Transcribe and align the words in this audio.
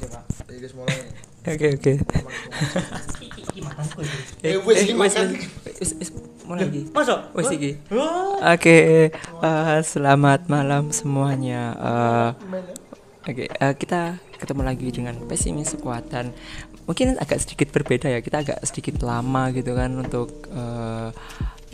coba 0.00 0.20
mulai. 0.76 0.98
Oke 1.46 1.66
oke. 1.78 1.92
Eh, 4.44 4.58
mulai. 6.46 6.64
Oke, 8.54 8.76
eh, 9.10 9.80
selamat 9.82 10.46
malam 10.46 10.94
semuanya. 10.94 11.62
Eh, 11.74 12.30
Oke, 13.26 13.50
eh, 13.50 13.74
kita 13.74 14.22
ketemu 14.38 14.62
lagi 14.62 14.86
dengan 14.94 15.18
pesimis 15.26 15.74
kekuatan. 15.74 16.30
Mungkin 16.86 17.18
agak 17.18 17.42
sedikit 17.42 17.74
berbeda 17.74 18.06
ya. 18.06 18.22
Kita 18.22 18.46
agak 18.46 18.62
sedikit 18.62 19.02
lama 19.02 19.50
gitu 19.50 19.74
kan 19.74 19.90
untuk 19.98 20.46
eh, 20.54 21.10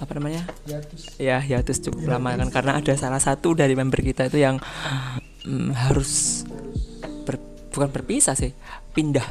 apa 0.01 0.13
namanya? 0.17 0.49
Ya, 1.21 1.45
hiatus 1.45 1.85
cukup 1.85 2.09
lama 2.09 2.41
kan 2.41 2.49
karena 2.49 2.73
ada 2.81 2.97
salah 2.97 3.21
satu 3.21 3.53
dari 3.53 3.77
member 3.77 4.01
kita 4.01 4.33
itu 4.33 4.41
yang 4.41 4.57
mm, 5.45 5.77
harus 5.77 6.43
bukan 7.73 7.89
berpisah 7.91 8.33
sih, 8.33 8.53
pindah 8.93 9.25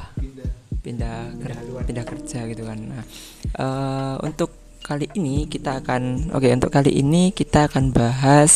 pindah 0.82 1.30
ker- 1.38 1.86
pindah 1.86 2.02
kerja 2.04 2.40
gitu 2.46 2.66
kan. 2.66 2.80
Nah, 2.82 3.06
eh, 3.54 4.16
untuk 4.22 4.50
kali 4.82 5.06
ini 5.14 5.46
kita 5.46 5.78
akan 5.80 6.34
oke 6.34 6.50
untuk 6.50 6.74
kali 6.74 6.90
ini 6.96 7.30
kita 7.30 7.70
akan 7.70 7.94
bahas 7.94 8.54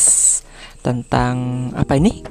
tentang 0.81 1.35
apa 1.71 1.95
ini? 1.95 2.25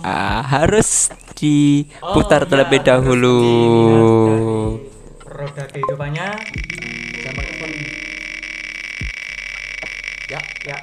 Ah, 0.00 0.40
harus 0.44 1.08
diputar 1.34 2.44
Oh, 2.44 2.48
terlebih 2.48 2.80
ya, 2.80 2.86
dahulu. 2.94 3.38
roda 5.22 5.64
kehidupannya 5.66 6.28
Ya. 10.28 10.40
ya 10.64 10.76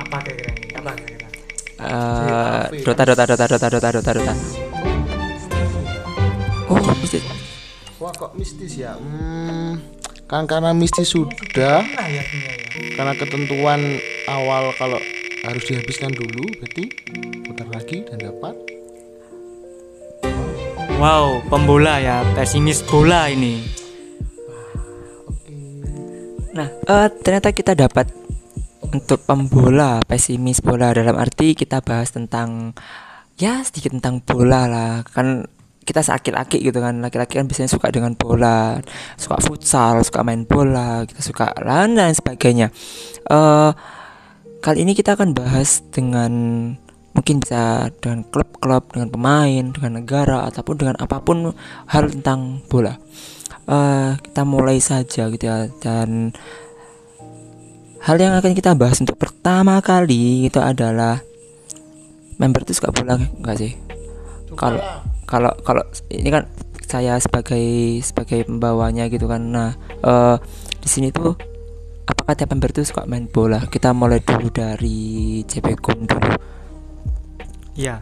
apa 0.00 0.16
kira-kira 0.18 0.50
apa 0.74 0.90
kira-kira 0.96 1.28
Eh, 1.76 2.62
dota 2.82 3.04
dota 3.04 3.22
dota 3.22 3.44
dota 3.46 3.68
dota 3.68 3.88
dota 3.92 4.10
dota. 4.16 4.34
Bisa. 7.06 7.22
Wah 8.02 8.10
kok 8.10 8.34
mistis 8.34 8.82
ya? 8.82 8.98
Hmm, 8.98 9.78
kan 10.26 10.42
karena 10.42 10.74
mistis 10.74 11.14
sudah. 11.14 11.86
Nah 11.86 12.08
ya 12.10 12.18
ya. 12.18 12.52
Karena 12.98 13.14
ketentuan 13.14 14.02
awal 14.26 14.74
kalau 14.74 14.98
harus 15.46 15.62
dihabiskan 15.70 16.10
dulu 16.10 16.50
berarti 16.58 16.90
putar 17.46 17.70
lagi 17.70 18.02
dan 18.10 18.26
dapat. 18.26 18.54
Wow 20.98 21.46
pembola 21.46 22.02
ya 22.02 22.26
pesimis 22.34 22.82
bola 22.82 23.30
ini. 23.30 23.62
Nah, 26.58 26.68
eh, 26.74 27.08
ternyata 27.22 27.54
kita 27.54 27.78
dapat 27.78 28.10
untuk 28.82 29.22
pembola 29.22 30.02
pesimis 30.02 30.58
bola. 30.58 30.90
Dalam 30.90 31.14
arti 31.14 31.54
kita 31.54 31.86
bahas 31.86 32.10
tentang 32.10 32.74
ya 33.38 33.62
sedikit 33.62 33.94
tentang 33.94 34.18
bola 34.26 34.66
lah. 34.66 34.92
Kan 35.06 35.46
kita 35.86 36.02
laki-laki 36.02 36.58
gitu 36.60 36.82
kan. 36.82 36.98
Laki-laki 36.98 37.38
kan 37.38 37.46
biasanya 37.46 37.70
suka 37.70 37.88
dengan 37.94 38.18
bola 38.18 38.82
suka 39.14 39.38
futsal 39.38 40.02
suka 40.02 40.26
main 40.26 40.42
bola 40.42 41.06
kita 41.06 41.22
suka 41.22 41.54
lain 41.62 41.94
dan 41.94 42.12
sebagainya. 42.12 42.74
Eh 43.30 43.70
kali 44.60 44.82
ini 44.82 44.98
kita 44.98 45.14
akan 45.14 45.30
bahas 45.30 45.86
dengan 45.94 46.32
mungkin 47.14 47.40
bisa 47.40 47.88
dengan 48.02 48.26
klub-klub 48.28 48.92
dengan 48.92 49.08
pemain 49.08 49.64
dengan 49.72 50.02
negara 50.02 50.44
ataupun 50.50 50.74
dengan 50.76 50.96
apa 50.98 51.22
pun 51.22 51.54
hal 51.88 52.04
tentang 52.10 52.60
bola. 52.66 52.98
Eh 53.70 54.18
kita 54.20 54.42
mulai 54.42 54.82
saja 54.82 55.30
gitu 55.30 55.44
ya. 55.46 55.70
Dan 55.78 56.34
hal 58.02 58.16
yang 58.18 58.34
akan 58.34 58.52
kita 58.58 58.74
bahas 58.74 58.98
untuk 58.98 59.16
pertama 59.16 59.78
kali 59.78 60.50
itu 60.50 60.58
adalah 60.58 61.22
member 62.36 62.66
itu 62.66 62.76
suka 62.76 62.92
bola 62.92 63.16
enggak 63.16 63.56
sih? 63.56 63.72
Kalau 64.56 64.82
kalau 65.26 65.52
kalau 65.66 65.82
ini 66.08 66.30
kan 66.30 66.46
saya 66.86 67.18
sebagai 67.18 67.98
sebagai 68.00 68.46
pembawanya 68.46 69.10
gitu 69.10 69.26
kan. 69.26 69.42
Nah 69.42 69.70
eh 70.06 70.36
di 70.78 70.88
sini 70.88 71.10
tuh 71.10 71.34
apakah 72.06 72.38
tiap 72.38 72.54
member 72.54 72.70
itu 72.70 72.86
suka 72.86 73.04
main 73.04 73.26
bola? 73.26 73.66
Kita 73.66 73.90
mulai 73.90 74.22
dulu 74.22 74.48
dari 74.54 75.42
CP 75.42 75.66
Gun 75.82 76.06
dulu. 76.06 76.30
Ya 77.74 78.00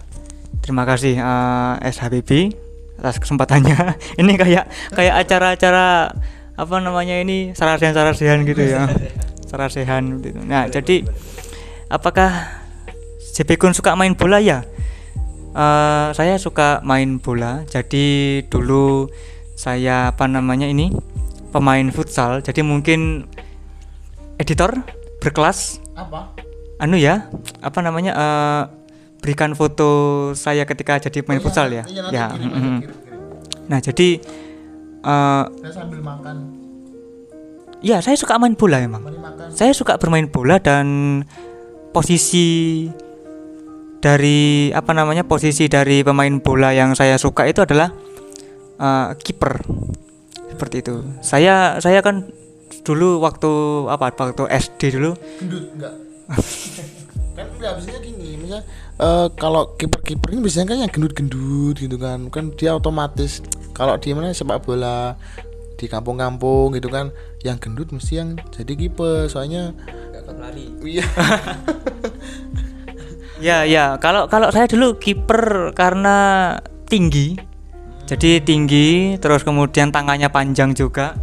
terima 0.61 0.85
kasih 0.85 1.17
eh, 1.17 1.75
SHBB 1.89 2.53
atas 3.01 3.17
kesempatannya. 3.19 3.97
Ini 4.21 4.33
kayak 4.37 4.65
kayak 4.93 5.15
acara-acara 5.27 6.13
apa 6.55 6.77
namanya 6.79 7.19
ini 7.19 7.51
sarasehan-sarasehan 7.51 8.47
gitu 8.47 8.63
ya. 8.63 8.87
Sarasehan 9.51 10.19
gitu. 10.19 10.39
nah 10.43 10.67
jadi 10.67 11.07
apakah 11.87 12.31
JP 13.35 13.59
Kun 13.59 13.75
suka 13.75 13.95
main 13.95 14.15
bola? 14.15 14.39
Ya 14.43 14.67
Eh, 15.55 16.09
saya 16.19 16.35
suka 16.35 16.83
main 16.83 17.23
bola 17.23 17.63
jadi 17.71 18.43
dulu 18.51 19.07
saya 19.55 20.11
apa 20.11 20.27
namanya 20.27 20.67
ini 20.67 20.91
pemain 21.55 21.87
futsal 21.95 22.43
jadi 22.43 22.67
mungkin 22.67 23.31
editor 24.35 24.83
berkelas 25.23 25.79
apa? 25.95 26.35
anu 26.83 26.99
ya 26.99 27.31
apa 27.63 27.79
namanya 27.87 28.13
eh, 28.19 28.63
berikan 29.23 29.55
foto 29.55 30.35
saya 30.35 30.67
ketika 30.67 30.99
jadi 30.99 31.23
pemain 31.23 31.39
futsal 31.39 31.71
ya 31.71 31.87
Iya, 31.87 32.03
ya 32.11 32.27
kirim 32.35 32.51
mm, 32.51 32.59
mm. 32.59 32.79
kirim, 32.83 32.99
kirim. 32.99 33.19
nah 33.71 33.79
jadi 33.79 34.09
eh, 35.07 35.45
Saya 35.63 35.71
sambil 35.71 36.01
makan, 36.03 36.37
ya 37.79 38.03
saya 38.03 38.19
suka 38.19 38.43
main 38.43 38.59
bola 38.59 38.83
emang 38.83 39.07
makan. 39.07 39.55
saya 39.55 39.71
suka 39.71 40.03
bermain 40.03 40.27
bola 40.27 40.59
dan 40.59 41.23
posisi 41.95 42.91
dari 44.05 44.69
apa 44.77 44.93
namanya 44.93 45.25
posisi 45.25 45.65
dari 45.65 46.05
pemain 46.05 46.37
bola 46.45 46.77
yang 46.77 46.93
saya 46.93 47.17
suka 47.17 47.49
itu 47.49 47.65
adalah 47.65 47.89
eh, 48.77 49.09
kiper. 49.17 49.65
Seperti 50.53 50.77
itu. 50.85 51.01
Saya 51.25 51.81
saya 51.81 52.05
kan 52.05 52.29
dulu 52.85 53.25
waktu 53.25 53.49
apa 53.89 54.13
waktu 54.13 54.45
SD 54.45 55.01
dulu. 55.01 55.17
Gendut 55.41 55.65
enggak? 55.73 55.95
kan 57.35 57.49
habisnya 57.65 57.99
gini, 57.99 58.39
misalnya 58.39 58.63
eh, 59.01 59.27
kalau 59.41 59.73
kiper-kiper 59.81 60.37
ini 60.37 60.41
biasanya 60.45 60.67
kan 60.69 60.79
yang 60.85 60.93
gendut-gendut 60.93 61.77
gitu 61.81 61.97
kan, 61.97 62.29
kan 62.29 62.53
dia 62.55 62.77
otomatis 62.77 63.41
kalau 63.75 63.99
di 63.99 64.15
mana 64.15 64.31
sepak 64.31 64.63
bola 64.63 65.19
di 65.75 65.91
kampung-kampung 65.91 66.77
gitu 66.79 66.87
kan, 66.93 67.11
yang 67.43 67.59
gendut 67.59 67.91
mesti 67.91 68.23
yang 68.23 68.39
jadi 68.55 68.73
kiper, 68.79 69.27
soalnya 69.27 69.75
iya 70.85 71.05
Ya 73.43 73.67
ya, 73.67 73.99
kalau 73.99 74.31
kalau 74.31 74.55
saya 74.55 74.71
dulu 74.71 74.99
kiper 74.99 75.75
karena 75.75 76.17
tinggi. 76.87 77.35
Jadi 78.05 78.45
tinggi, 78.45 79.17
terus 79.17 79.43
kemudian 79.43 79.89
tangannya 79.89 80.29
panjang 80.29 80.77
juga. 80.77 81.17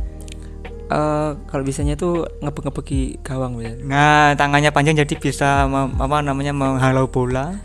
Eh, 0.91 1.31
kalau 1.47 1.63
bisanya 1.63 1.95
tuh 1.95 2.27
ngebek-ngebeki 2.44 3.23
gawang 3.23 3.63
ya 3.63 3.72
Nah, 3.79 4.35
tangannya 4.35 4.75
panjang 4.75 4.99
jadi 4.99 5.16
bisa 5.16 5.63
mem- 5.63 5.95
apa 5.95 6.19
namanya 6.19 6.51
menghalau 6.51 7.07
bola. 7.07 7.55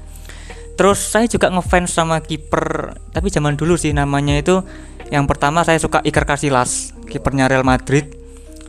Terus 0.78 1.02
saya 1.02 1.26
juga 1.26 1.50
ngefans 1.50 1.90
sama 1.90 2.22
kiper, 2.22 2.94
tapi 3.10 3.26
zaman 3.32 3.58
dulu 3.58 3.74
sih 3.74 3.90
namanya 3.90 4.38
itu 4.38 4.62
yang 5.10 5.26
pertama 5.26 5.66
saya 5.66 5.82
suka 5.82 6.04
Iker 6.06 6.22
Casillas, 6.22 6.94
kipernya 7.10 7.50
Real 7.50 7.66
Madrid. 7.66 8.14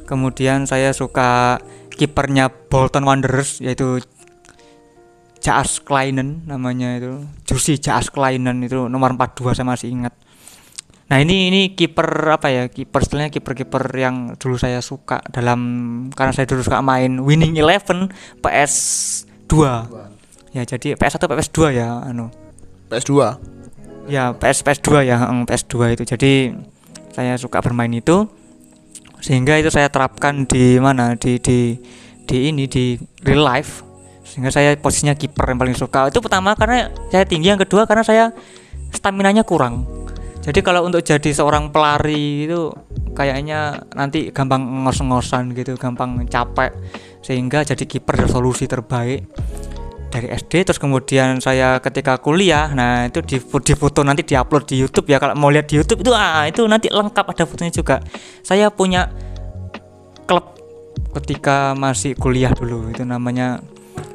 Kemudian 0.09 0.65
saya 0.65 0.89
suka 0.95 1.61
kipernya 1.93 2.49
Bolton 2.49 3.05
Wanderers 3.05 3.61
yaitu 3.61 4.01
Jaas 5.41 5.79
Kleinen 5.81 6.45
namanya 6.45 6.97
itu. 6.97 7.23
Jusi 7.47 7.77
Jaas 7.77 8.09
Kleinen 8.11 8.63
itu 8.65 8.89
nomor 8.89 9.13
42 9.15 9.57
saya 9.57 9.67
masih 9.67 9.89
ingat. 9.93 10.13
Nah, 11.07 11.23
ini 11.23 11.47
ini 11.47 11.61
kiper 11.71 12.35
apa 12.35 12.51
ya? 12.51 12.67
Kiper 12.67 12.99
istilahnya 12.99 13.31
kiper-kiper 13.31 13.79
yang 13.95 14.35
dulu 14.35 14.59
saya 14.59 14.83
suka 14.83 15.23
dalam 15.31 15.59
karena 16.11 16.35
saya 16.35 16.43
dulu 16.51 16.67
suka 16.67 16.83
main 16.83 17.23
Winning 17.23 17.55
Eleven 17.55 18.11
PS 18.43 18.75
2. 19.47 20.51
Ya, 20.51 20.67
jadi 20.67 20.99
PS1 20.99 21.23
PS2 21.23 21.59
ya 21.71 22.03
anu. 22.03 22.27
PS2 22.91 23.11
Ya, 24.07 24.31
PS 24.31 24.63
PS2 24.63 25.03
ya, 25.03 25.19
eng, 25.27 25.43
PS2 25.43 25.99
itu. 25.99 26.03
Jadi 26.07 26.55
saya 27.11 27.35
suka 27.35 27.59
bermain 27.59 27.91
itu 27.91 28.27
sehingga 29.17 29.57
itu 29.57 29.73
saya 29.73 29.89
terapkan 29.89 30.45
di 30.45 30.77
mana 30.77 31.17
di 31.17 31.41
di 31.41 31.75
di 32.29 32.37
ini 32.53 32.69
di 32.69 32.93
real 33.25 33.41
life 33.41 33.86
sehingga 34.37 34.53
saya 34.53 34.77
posisinya 34.77 35.17
kiper 35.17 35.49
yang 35.49 35.57
paling 35.57 35.73
suka. 35.73 36.13
Itu 36.13 36.21
pertama 36.21 36.53
karena 36.53 36.93
saya 37.09 37.25
tinggi 37.25 37.49
yang 37.49 37.57
kedua 37.57 37.89
karena 37.89 38.05
saya 38.05 38.29
stamina 38.93 39.33
nya 39.33 39.41
kurang. 39.41 39.81
Jadi 40.45 40.61
kalau 40.61 40.85
untuk 40.85 41.01
jadi 41.01 41.33
seorang 41.33 41.73
pelari 41.73 42.45
itu 42.45 42.69
kayaknya 43.17 43.81
nanti 43.97 44.29
gampang 44.29 44.61
ngos-ngosan 44.85 45.57
gitu 45.57 45.73
gampang 45.81 46.21
capek. 46.29 46.69
Sehingga 47.25 47.65
jadi 47.65 47.81
kiper 47.81 48.29
solusi 48.29 48.69
terbaik 48.69 49.25
dari 50.13 50.29
SD 50.29 50.69
terus 50.69 50.77
kemudian 50.77 51.41
saya 51.41 51.81
ketika 51.81 52.21
kuliah 52.21 52.71
nah 52.71 53.09
itu 53.09 53.19
di, 53.25 53.41
di 53.41 53.73
foto 53.73 54.05
nanti 54.05 54.21
diupload 54.21 54.69
di 54.69 54.85
YouTube 54.85 55.09
ya. 55.09 55.17
Kalau 55.17 55.33
mau 55.33 55.49
lihat 55.49 55.65
di 55.65 55.81
YouTube 55.81 56.05
itu 56.05 56.13
ah 56.13 56.45
itu 56.45 56.61
nanti 56.69 56.93
lengkap 56.93 57.25
ada 57.25 57.41
fotonya 57.49 57.73
juga. 57.73 58.05
Saya 58.45 58.69
punya 58.69 59.09
klub 60.29 60.53
ketika 61.17 61.73
masih 61.73 62.13
kuliah 62.13 62.53
dulu 62.53 62.93
itu 62.93 63.01
namanya 63.01 63.65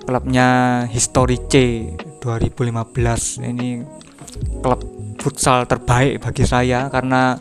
klubnya 0.05 0.83
History 0.91 1.39
C 1.49 1.55
2015 2.21 3.43
ini 3.43 3.83
klub 4.63 4.81
futsal 5.23 5.67
terbaik 5.71 6.23
bagi 6.23 6.45
saya 6.47 6.91
karena 6.91 7.39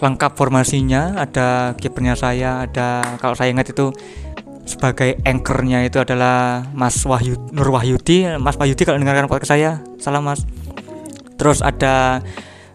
lengkap 0.00 0.32
formasinya 0.32 1.20
ada 1.20 1.76
kipernya 1.76 2.16
saya 2.16 2.64
ada 2.64 3.04
kalau 3.20 3.36
saya 3.36 3.52
ingat 3.52 3.76
itu 3.76 3.92
sebagai 4.64 5.18
anchornya 5.26 5.82
itu 5.84 5.98
adalah 6.00 6.62
Mas 6.72 7.02
Wahyu 7.02 7.36
Nur 7.50 7.74
Wahyudi. 7.74 8.38
Mas 8.38 8.54
Wahyudi 8.54 8.86
kalau 8.86 9.02
dengarkan 9.02 9.26
podcast 9.26 9.52
saya 9.52 9.70
salam 9.98 10.24
Mas. 10.24 10.46
Terus 11.34 11.58
ada 11.58 12.22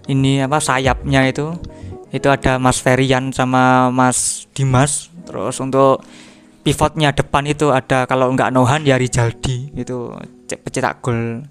ini 0.06 0.44
apa 0.44 0.60
sayapnya 0.60 1.26
itu 1.26 1.56
itu 2.12 2.28
ada 2.28 2.60
Mas 2.60 2.84
Ferian 2.84 3.32
sama 3.32 3.90
Mas 3.96 4.46
Dimas. 4.52 5.08
Terus 5.26 5.58
untuk 5.64 6.04
pivotnya 6.66 7.14
depan 7.14 7.46
itu 7.46 7.70
ada 7.70 8.10
kalau 8.10 8.34
nggak 8.34 8.50
Nohan 8.50 8.82
ya 8.82 8.98
Rijaldi 8.98 9.70
itu 9.78 10.18
cek- 10.50 10.66
pencetak 10.66 10.98
gol 11.06 11.46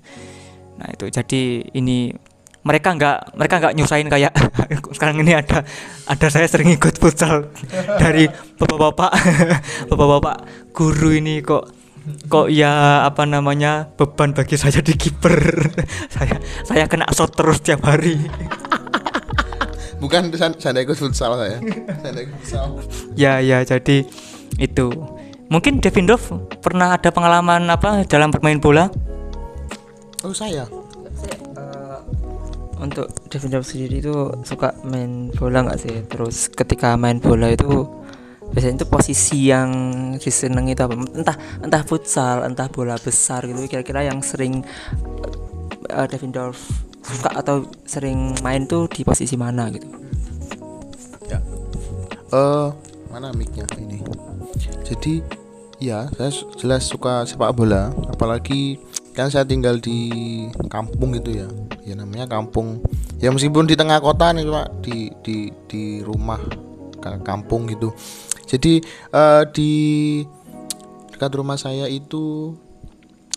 nah 0.74 0.88
itu 0.90 1.06
jadi 1.06 1.42
ini 1.70 2.10
mereka 2.66 2.96
nggak 2.96 3.38
mereka 3.38 3.54
nggak 3.62 3.74
nyusahin 3.78 4.10
kayak 4.10 4.34
sekarang 4.96 5.22
ini 5.22 5.38
ada 5.38 5.62
ada 6.10 6.26
saya 6.26 6.50
sering 6.50 6.74
ikut 6.74 6.98
futsal 6.98 7.46
dari 8.02 8.26
bapak-bapak 8.58 9.10
bapak-bapak 9.92 10.36
guru 10.74 11.14
ini 11.14 11.44
kok 11.46 11.70
kok 12.26 12.50
ya 12.50 13.06
apa 13.06 13.22
namanya 13.24 13.86
beban 13.94 14.34
bagi 14.34 14.58
saya 14.58 14.82
di 14.82 14.98
kiper 14.98 15.70
saya 16.10 16.36
saya 16.66 16.84
kena 16.90 17.06
shot 17.14 17.32
terus 17.32 17.62
tiap 17.62 17.86
hari 17.86 18.18
Bukan 19.94 20.28
saya, 20.36 20.52
ikut 20.84 21.00
futsal 21.00 21.32
saya. 21.32 21.56
saya 22.04 22.12
ikut 22.12 22.36
futsal. 22.44 22.76
ya 23.16 23.40
ya 23.40 23.64
jadi 23.64 24.04
itu 24.60 24.90
mungkin 25.50 25.82
Devindov 25.82 26.22
pernah 26.62 26.96
ada 26.96 27.10
pengalaman 27.10 27.68
apa 27.68 28.06
dalam 28.08 28.32
bermain 28.32 28.58
bola 28.58 28.90
Oh 30.24 30.32
saya. 30.32 30.64
Eh, 31.52 31.98
untuk 32.80 33.12
Devin 33.28 33.52
Dove 33.52 33.68
sendiri 33.68 34.00
itu 34.00 34.16
suka 34.40 34.72
main 34.80 35.28
bola 35.36 35.68
nggak 35.68 35.78
sih? 35.84 36.00
Terus 36.08 36.48
ketika 36.48 36.96
main 36.96 37.20
bola 37.20 37.52
itu 37.52 37.84
biasanya 38.56 38.80
itu 38.80 38.88
posisi 38.88 39.52
yang 39.52 39.68
disenangi 40.16 40.72
itu 40.72 40.80
apa? 40.80 40.96
Entah 40.96 41.36
entah 41.60 41.82
futsal, 41.84 42.40
entah 42.48 42.72
bola 42.72 42.96
besar 42.96 43.44
gitu. 43.44 43.68
Kira-kira 43.68 44.08
yang 44.08 44.24
sering 44.24 44.64
eh, 45.92 46.06
Devin 46.08 46.32
Dove 46.32 46.56
suka 47.04 47.28
atau 47.36 47.68
sering 47.84 48.32
main 48.40 48.64
tuh 48.64 48.88
di 48.88 49.04
posisi 49.04 49.36
mana 49.36 49.68
gitu? 49.68 49.84
Ya. 51.28 51.36
Eh 52.32 52.68
mana 53.12 53.28
micnya? 53.36 53.68
Jadi 54.94 55.26
ya 55.82 56.06
saya 56.14 56.30
jelas 56.54 56.86
suka 56.86 57.26
sepak 57.26 57.50
bola, 57.50 57.90
apalagi 58.06 58.78
kan 59.10 59.26
saya 59.26 59.42
tinggal 59.42 59.82
di 59.82 60.46
kampung 60.70 61.18
gitu 61.18 61.34
ya. 61.34 61.50
Ya 61.82 61.98
namanya 61.98 62.30
kampung. 62.30 62.78
Ya 63.18 63.34
meskipun 63.34 63.66
di 63.66 63.74
tengah 63.74 63.98
kota 63.98 64.30
nih 64.30 64.46
Pak, 64.46 64.68
di 64.86 65.10
di 65.26 65.36
di 65.66 65.82
rumah 66.06 66.38
ka- 67.02 67.18
kampung 67.26 67.66
gitu. 67.66 67.90
Jadi 68.46 68.78
eh, 69.10 69.42
di 69.50 69.72
dekat 71.10 71.30
rumah 71.34 71.58
saya 71.58 71.90
itu 71.90 72.54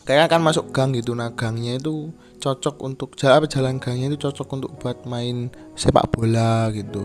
kayak 0.07 0.31
akan 0.31 0.49
masuk 0.49 0.71
gang 0.71 0.95
gitu 0.95 1.11
nah 1.13 1.35
gangnya 1.35 1.75
itu 1.75 2.15
cocok 2.39 2.79
untuk 2.79 3.19
jalan 3.19 3.43
apa 3.43 3.47
jalan 3.51 3.75
gangnya 3.75 4.07
itu 4.15 4.23
cocok 4.23 4.47
untuk 4.55 4.71
buat 4.79 5.03
main 5.03 5.51
sepak 5.75 6.07
bola 6.15 6.71
gitu 6.71 7.03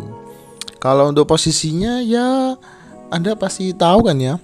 kalau 0.79 1.11
untuk 1.11 1.27
posisinya 1.27 1.99
ya 1.99 2.55
anda 3.13 3.37
pasti 3.37 3.77
tahu 3.77 4.09
kan 4.09 4.17
ya? 4.17 4.41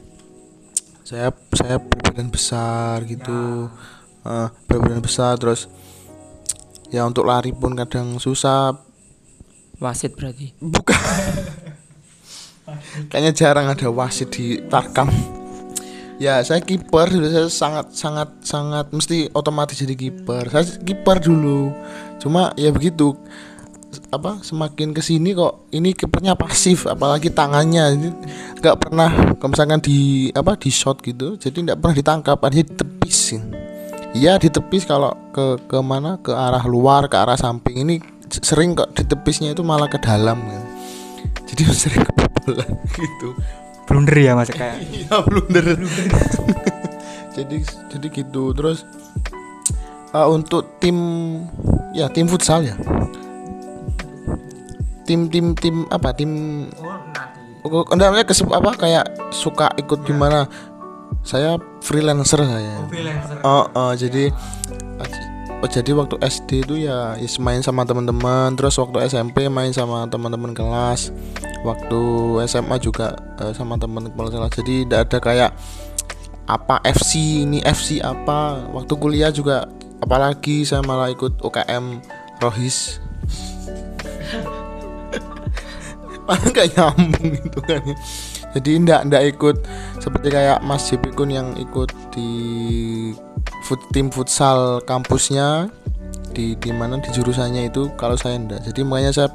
Saya 1.01 1.33
saya 1.57 1.81
berbadan 1.81 2.29
besar 2.29 3.01
gitu. 3.09 3.73
Eh, 4.29 4.49
berbadan 4.69 5.01
besar 5.01 5.41
terus 5.41 5.73
ya 6.93 7.09
untuk 7.09 7.25
lari 7.25 7.57
pun 7.57 7.73
kadang 7.73 8.21
susah. 8.21 8.77
Wasit 9.81 10.13
berarti. 10.13 10.53
bukan. 10.61 11.01
Kayaknya 13.09 13.33
jarang 13.33 13.73
ada 13.73 13.89
wasit 13.89 14.29
di 14.37 14.61
Tarkam. 14.69 15.09
Ya 16.21 16.43
saya 16.45 16.61
kiper 16.61 17.09
dulu 17.09 17.31
saya 17.31 17.49
sangat 17.49 17.95
sangat 17.95 18.29
sangat 18.45 18.93
mesti 18.93 19.33
otomatis 19.33 19.81
jadi 19.81 19.97
kiper. 19.97 20.53
Saya 20.53 20.67
kiper 20.85 21.25
dulu. 21.25 21.73
Cuma 22.21 22.53
ya 22.59 22.69
begitu 22.69 23.17
apa 24.09 24.41
semakin 24.45 24.93
ke 24.93 25.01
sini 25.01 25.33
kok 25.33 25.69
ini 25.73 25.93
kipernya 25.97 26.37
pasif 26.37 26.85
apalagi 26.89 27.33
tangannya. 27.33 27.97
Jadi 27.97 28.09
nggak 28.61 28.77
pernah 28.77 29.11
kalau 29.37 29.51
misalkan 29.53 29.81
di 29.81 30.29
apa 30.33 30.57
di 30.57 30.71
shot 30.73 31.01
gitu 31.05 31.37
jadi 31.41 31.73
nggak 31.73 31.79
pernah 31.81 31.97
ditangkap 31.97 32.37
artinya 32.41 32.67
ditepis. 32.73 33.19
Iya 34.17 34.41
ditepis 34.41 34.89
kalau 34.89 35.13
ke 35.33 35.61
ke 35.69 35.79
mana 35.85 36.17
ke 36.21 36.33
arah 36.33 36.65
luar 36.65 37.09
ke 37.09 37.17
arah 37.17 37.37
samping. 37.37 37.85
Ini 37.85 38.01
sering 38.29 38.77
kok 38.77 38.93
ditepisnya 38.93 39.57
itu 39.57 39.65
malah 39.65 39.89
ke 39.89 39.97
dalam 40.01 40.37
gitu. 40.45 40.69
jadi 41.53 41.63
sering 41.89 42.03
kebobolan 42.05 42.73
gitu. 42.93 43.29
Blunder 43.89 44.17
ya 44.21 44.33
mas 44.37 44.53
kayak. 44.53 44.85
Iya 44.97 45.17
blunder. 45.25 45.67
Jadi 47.39 47.63
jadi 47.63 48.07
gitu. 48.11 48.51
Terus 48.51 48.83
uh, 50.11 50.27
untuk 50.27 50.83
tim 50.83 50.99
ya 51.95 52.11
tim 52.11 52.27
futsal 52.27 52.67
ya 52.67 52.75
tim 55.09 55.33
tim 55.33 55.57
tim 55.57 55.89
apa 55.89 56.13
tim? 56.13 56.31
Oh, 57.65 57.85
enggak 57.89 58.29
kesep 58.29 58.53
apa 58.53 58.77
kayak 58.77 59.33
suka 59.33 59.73
ikut 59.81 60.05
gimana? 60.05 60.45
Saya 61.25 61.57
freelancer 61.81 62.45
saya. 62.45 62.85
Oh, 63.41 63.65
oh, 63.73 63.93
jadi 63.97 64.29
oh, 65.65 65.69
jadi 65.69 65.91
waktu 65.97 66.21
SD 66.21 66.69
itu 66.69 66.75
ya, 66.85 67.17
ya 67.17 67.29
main 67.41 67.65
sama 67.65 67.89
teman-teman 67.89 68.53
terus 68.55 68.77
waktu 68.77 69.09
SMP 69.09 69.49
main 69.49 69.73
sama 69.73 70.05
teman-teman 70.07 70.53
kelas 70.53 71.11
waktu 71.67 72.01
SMA 72.47 72.77
juga 72.79 73.17
eh, 73.43 73.51
sama 73.57 73.75
teman-teman 73.81 74.31
kelas 74.31 74.53
jadi 74.55 74.87
tidak 74.87 75.01
ada 75.09 75.19
kayak 75.19 75.51
apa 76.49 76.81
FC 76.81 77.45
ini 77.45 77.61
FC 77.61 78.01
apa. 78.01 78.65
Waktu 78.73 78.93
kuliah 78.97 79.29
juga 79.29 79.69
apalagi 80.01 80.65
saya 80.65 80.81
malah 80.81 81.13
ikut 81.13 81.45
UKM 81.45 82.01
Rohis 82.41 83.05
malah 86.29 86.45
nggak 86.53 86.69
nyambung 86.77 87.29
gitu 87.41 87.59
kan 87.65 87.81
ya. 87.81 87.97
jadi 88.53 88.71
ndak 88.85 89.01
ndak 89.09 89.23
ikut 89.33 89.57
seperti 89.97 90.29
kayak 90.29 90.61
Mas 90.61 90.85
JP 90.93 91.17
Kun 91.17 91.33
yang 91.33 91.57
ikut 91.57 91.89
di 92.13 92.31
fut, 93.65 93.81
tim 93.93 94.13
futsal 94.13 94.85
kampusnya 94.85 95.73
di 96.33 96.55
di 96.57 96.71
mana 96.71 97.01
di 97.01 97.09
jurusannya 97.11 97.73
itu 97.73 97.91
kalau 97.97 98.15
saya 98.15 98.39
ndak. 98.39 98.65
Jadi 98.71 98.81
makanya 98.85 99.13
saya 99.13 99.29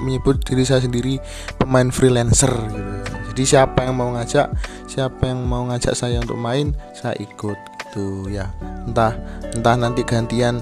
menyebut 0.00 0.40
diri 0.44 0.64
saya 0.64 0.84
sendiri 0.84 1.20
pemain 1.56 1.88
freelancer 1.88 2.50
gitu. 2.50 2.92
Jadi 3.30 3.42
siapa 3.46 3.86
yang 3.86 3.94
mau 3.96 4.10
ngajak 4.12 4.50
siapa 4.90 5.22
yang 5.30 5.46
mau 5.46 5.62
ngajak 5.70 5.94
saya 5.94 6.18
untuk 6.18 6.36
main 6.36 6.74
saya 6.96 7.14
ikut 7.20 7.58
gitu 7.86 8.28
ya. 8.28 8.50
Entah 8.84 9.14
entah 9.54 9.74
nanti 9.78 10.02
gantian 10.02 10.60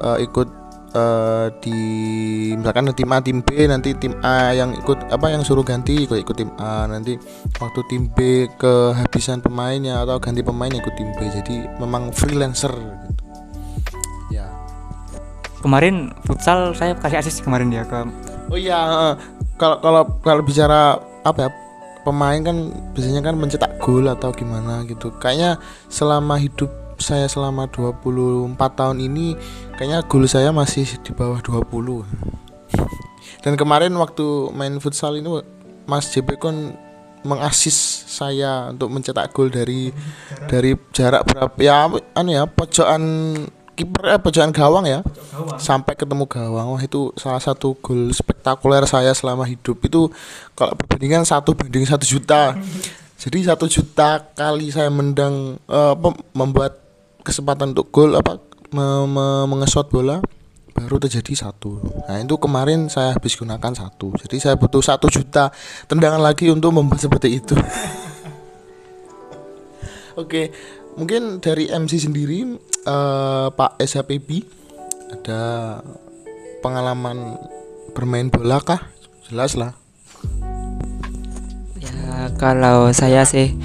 eh, 0.00 0.18
ikut 0.24 0.48
eh, 0.94 1.46
di 1.62 1.80
misalkan 2.58 2.90
tim 2.94 3.10
A 3.10 3.18
tim 3.22 3.38
B 3.42 3.48
nanti 3.70 3.94
tim 3.94 4.14
A 4.22 4.50
yang 4.54 4.74
ikut 4.74 5.10
apa 5.10 5.26
yang 5.30 5.42
suruh 5.46 5.62
ganti 5.62 6.06
ikut 6.06 6.18
ikut 6.18 6.36
tim 6.36 6.50
A. 6.58 6.86
Nanti 6.90 7.18
waktu 7.58 7.80
tim 7.90 8.10
B 8.10 8.48
kehabisan 8.58 9.42
pemainnya 9.42 10.02
atau 10.02 10.18
ganti 10.18 10.42
pemain 10.42 10.70
ikut 10.70 10.94
tim 10.98 11.10
B. 11.14 11.30
Jadi 11.30 11.56
memang 11.78 12.10
freelancer 12.10 12.72
gitu. 12.74 13.06
Ya. 14.34 14.46
Kemarin 15.62 16.14
futsal 16.26 16.74
saya 16.74 16.96
kasih 16.98 17.18
asis 17.22 17.42
kemarin 17.42 17.70
ya 17.70 17.84
ke 17.84 18.06
oh 18.50 18.58
iya 18.58 19.14
kalau 19.60 19.78
kalau 19.78 20.02
kalau 20.24 20.42
bicara 20.42 20.98
apa 21.22 21.46
ya 21.46 21.50
pemain 22.02 22.40
kan 22.40 22.56
biasanya 22.96 23.20
kan 23.20 23.36
mencetak 23.36 23.76
gol 23.78 24.08
atau 24.08 24.32
gimana 24.32 24.82
gitu. 24.88 25.12
Kayaknya 25.20 25.60
selama 25.92 26.40
hidup 26.40 26.89
saya 27.00 27.26
selama 27.26 27.66
24 27.68 28.56
tahun 28.56 28.98
ini 29.00 29.34
kayaknya 29.74 30.04
gol 30.06 30.24
saya 30.28 30.52
masih 30.54 30.86
di 31.00 31.10
bawah 31.16 31.40
20 31.40 32.04
dan 33.40 33.52
kemarin 33.56 33.92
waktu 33.96 34.52
main 34.52 34.76
futsal 34.78 35.16
ini 35.16 35.40
Mas 35.88 36.12
JP 36.12 36.28
kan 36.38 36.76
mengasis 37.20 37.76
saya 38.08 38.72
untuk 38.72 38.88
mencetak 38.88 39.32
gol 39.32 39.52
dari 39.52 39.92
dari 40.48 40.72
jarak 40.92 41.28
berapa 41.28 41.56
ya 41.60 41.88
anu 42.16 42.30
ya 42.32 42.48
pojokan 42.48 43.02
kiper 43.80 44.02
eh 44.12 44.20
pojokan 44.20 44.52
gawang 44.52 44.84
ya. 44.84 45.00
Sampai 45.56 45.96
ketemu 45.96 46.28
gawang. 46.28 46.76
Wah 46.76 46.82
itu 46.84 47.16
salah 47.16 47.40
satu 47.40 47.76
gol 47.80 48.12
spektakuler 48.12 48.84
saya 48.84 49.16
selama 49.16 49.48
hidup. 49.48 49.80
Itu 49.80 50.12
kalau 50.52 50.76
perbandingan 50.76 51.24
satu 51.24 51.56
banding 51.56 51.88
satu 51.88 52.04
juta. 52.04 52.56
Jadi 53.20 53.44
satu 53.44 53.68
juta 53.68 54.32
kali 54.32 54.72
saya 54.72 54.88
mendang 54.88 55.60
apa, 55.68 56.16
membuat 56.32 56.79
kesempatan 57.22 57.76
untuk 57.76 57.92
gol 57.92 58.16
apa 58.16 58.40
me- 58.74 59.08
me- 59.08 59.46
mengesot 59.46 59.90
bola 59.90 60.20
baru 60.70 61.02
terjadi 61.02 61.48
satu. 61.48 61.82
Nah 62.08 62.22
itu 62.22 62.38
kemarin 62.40 62.88
saya 62.88 63.12
habis 63.12 63.36
gunakan 63.36 63.74
satu. 63.74 64.16
Jadi 64.16 64.40
saya 64.40 64.54
butuh 64.56 64.80
satu 64.80 65.12
juta 65.12 65.52
tendangan 65.90 66.22
lagi 66.22 66.48
untuk 66.48 66.72
membuat 66.72 67.02
seperti 67.02 67.42
itu. 67.42 67.54
Oke 70.20 70.50
mungkin 70.98 71.38
dari 71.38 71.70
MC 71.70 72.02
sendiri 72.02 72.58
eh, 72.86 73.46
Pak 73.52 73.78
SHPB 73.78 74.28
ada 75.10 75.42
pengalaman 76.62 77.34
bermain 77.92 78.30
bola 78.30 78.62
kah? 78.62 78.80
Jelas 79.26 79.58
lah. 79.58 79.74
Ya 81.80 82.30
kalau 82.38 82.94
saya 82.94 83.26
sih 83.26 83.58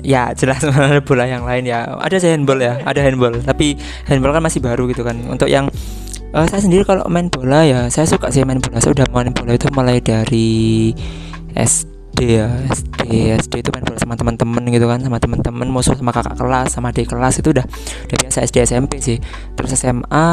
ya 0.00 0.32
jelas 0.36 0.64
ada 0.68 1.00
bola 1.02 1.24
yang 1.26 1.44
lain 1.44 1.68
ya. 1.68 1.98
Ada 2.00 2.16
sih 2.20 2.30
handball 2.32 2.60
ya 2.60 2.80
ada 2.84 3.00
handball. 3.00 3.34
Tapi 3.40 3.76
handball 4.08 4.32
kan 4.36 4.42
masih 4.44 4.60
baru 4.62 4.88
gitu 4.88 5.02
kan. 5.02 5.16
Untuk 5.26 5.48
yang 5.50 5.68
eh, 6.32 6.46
saya 6.48 6.60
sendiri 6.62 6.86
kalau 6.86 7.04
main 7.10 7.28
bola 7.28 7.66
ya 7.66 7.80
saya 7.92 8.06
suka 8.08 8.32
sih 8.32 8.46
main 8.46 8.62
bola. 8.62 8.80
Saya 8.80 8.96
udah 8.96 9.06
main 9.10 9.32
bola 9.34 9.52
itu 9.56 9.66
mulai 9.74 9.98
dari 10.00 10.92
SD 12.20 12.36
ya 12.36 12.52
SD 12.68 13.00
SD 13.40 13.64
itu 13.64 13.72
main 13.72 13.80
bola 13.80 13.96
sama 13.96 14.12
teman-teman 14.12 14.60
gitu 14.68 14.84
kan 14.84 15.00
sama 15.00 15.16
teman-teman 15.16 15.64
musuh 15.72 15.96
sama 15.96 16.12
kakak 16.12 16.36
kelas 16.36 16.68
sama 16.68 16.92
adik 16.92 17.08
kelas 17.08 17.40
itu 17.40 17.48
udah 17.48 17.64
udah 17.64 18.16
biasa 18.20 18.44
SD 18.44 18.56
SMP 18.68 19.00
sih. 19.00 19.16
Terus 19.56 19.72
SMA 19.72 20.28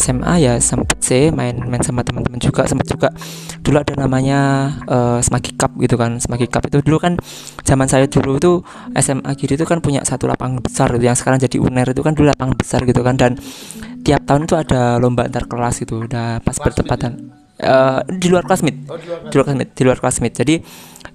SMA 0.00 0.32
ya 0.40 0.56
sempet 0.56 1.04
sih 1.04 1.28
main 1.28 1.52
main 1.68 1.84
sama 1.84 2.00
teman-teman 2.00 2.40
juga 2.40 2.64
sempet 2.64 2.88
juga. 2.88 3.12
Dulu 3.60 3.76
ada 3.76 3.92
namanya 4.00 4.72
eh, 4.88 5.20
Smaki 5.20 5.60
Cup 5.60 5.76
gitu 5.76 6.00
kan 6.00 6.16
Smaki 6.16 6.48
Cup 6.48 6.64
itu 6.64 6.80
dulu 6.80 6.96
kan 6.96 7.20
zaman 7.60 7.84
saya 7.92 8.08
dulu 8.08 8.40
itu 8.40 8.64
SMA 8.96 9.36
gitu 9.36 9.60
itu 9.60 9.68
kan 9.68 9.84
punya 9.84 10.00
satu 10.08 10.24
lapangan 10.24 10.64
besar 10.64 10.88
gitu 10.96 11.12
yang 11.12 11.18
sekarang 11.20 11.44
jadi 11.44 11.60
UNER 11.60 11.92
itu 11.92 12.00
kan 12.00 12.16
dulu 12.16 12.32
lapangan 12.32 12.56
besar 12.56 12.88
gitu 12.88 13.04
kan 13.04 13.20
dan 13.20 13.36
tiap 14.00 14.24
tahun 14.24 14.48
itu 14.48 14.56
ada 14.56 14.96
lomba 14.96 15.28
antar 15.28 15.44
kelas 15.44 15.84
gitu 15.84 16.08
udah 16.08 16.40
pas 16.40 16.56
bertepatan 16.56 17.37
Eh, 17.58 18.00
di 18.22 18.30
luar 18.30 18.46
kelas 18.46 18.62
meet. 18.62 18.86
Oh 18.86 18.94
di 18.94 19.34
luar 19.34 19.50
kelas 19.50 19.58
meet 19.58 19.70
di 19.74 19.82
luar 19.82 19.98
kelas 19.98 20.22
jadi 20.22 20.62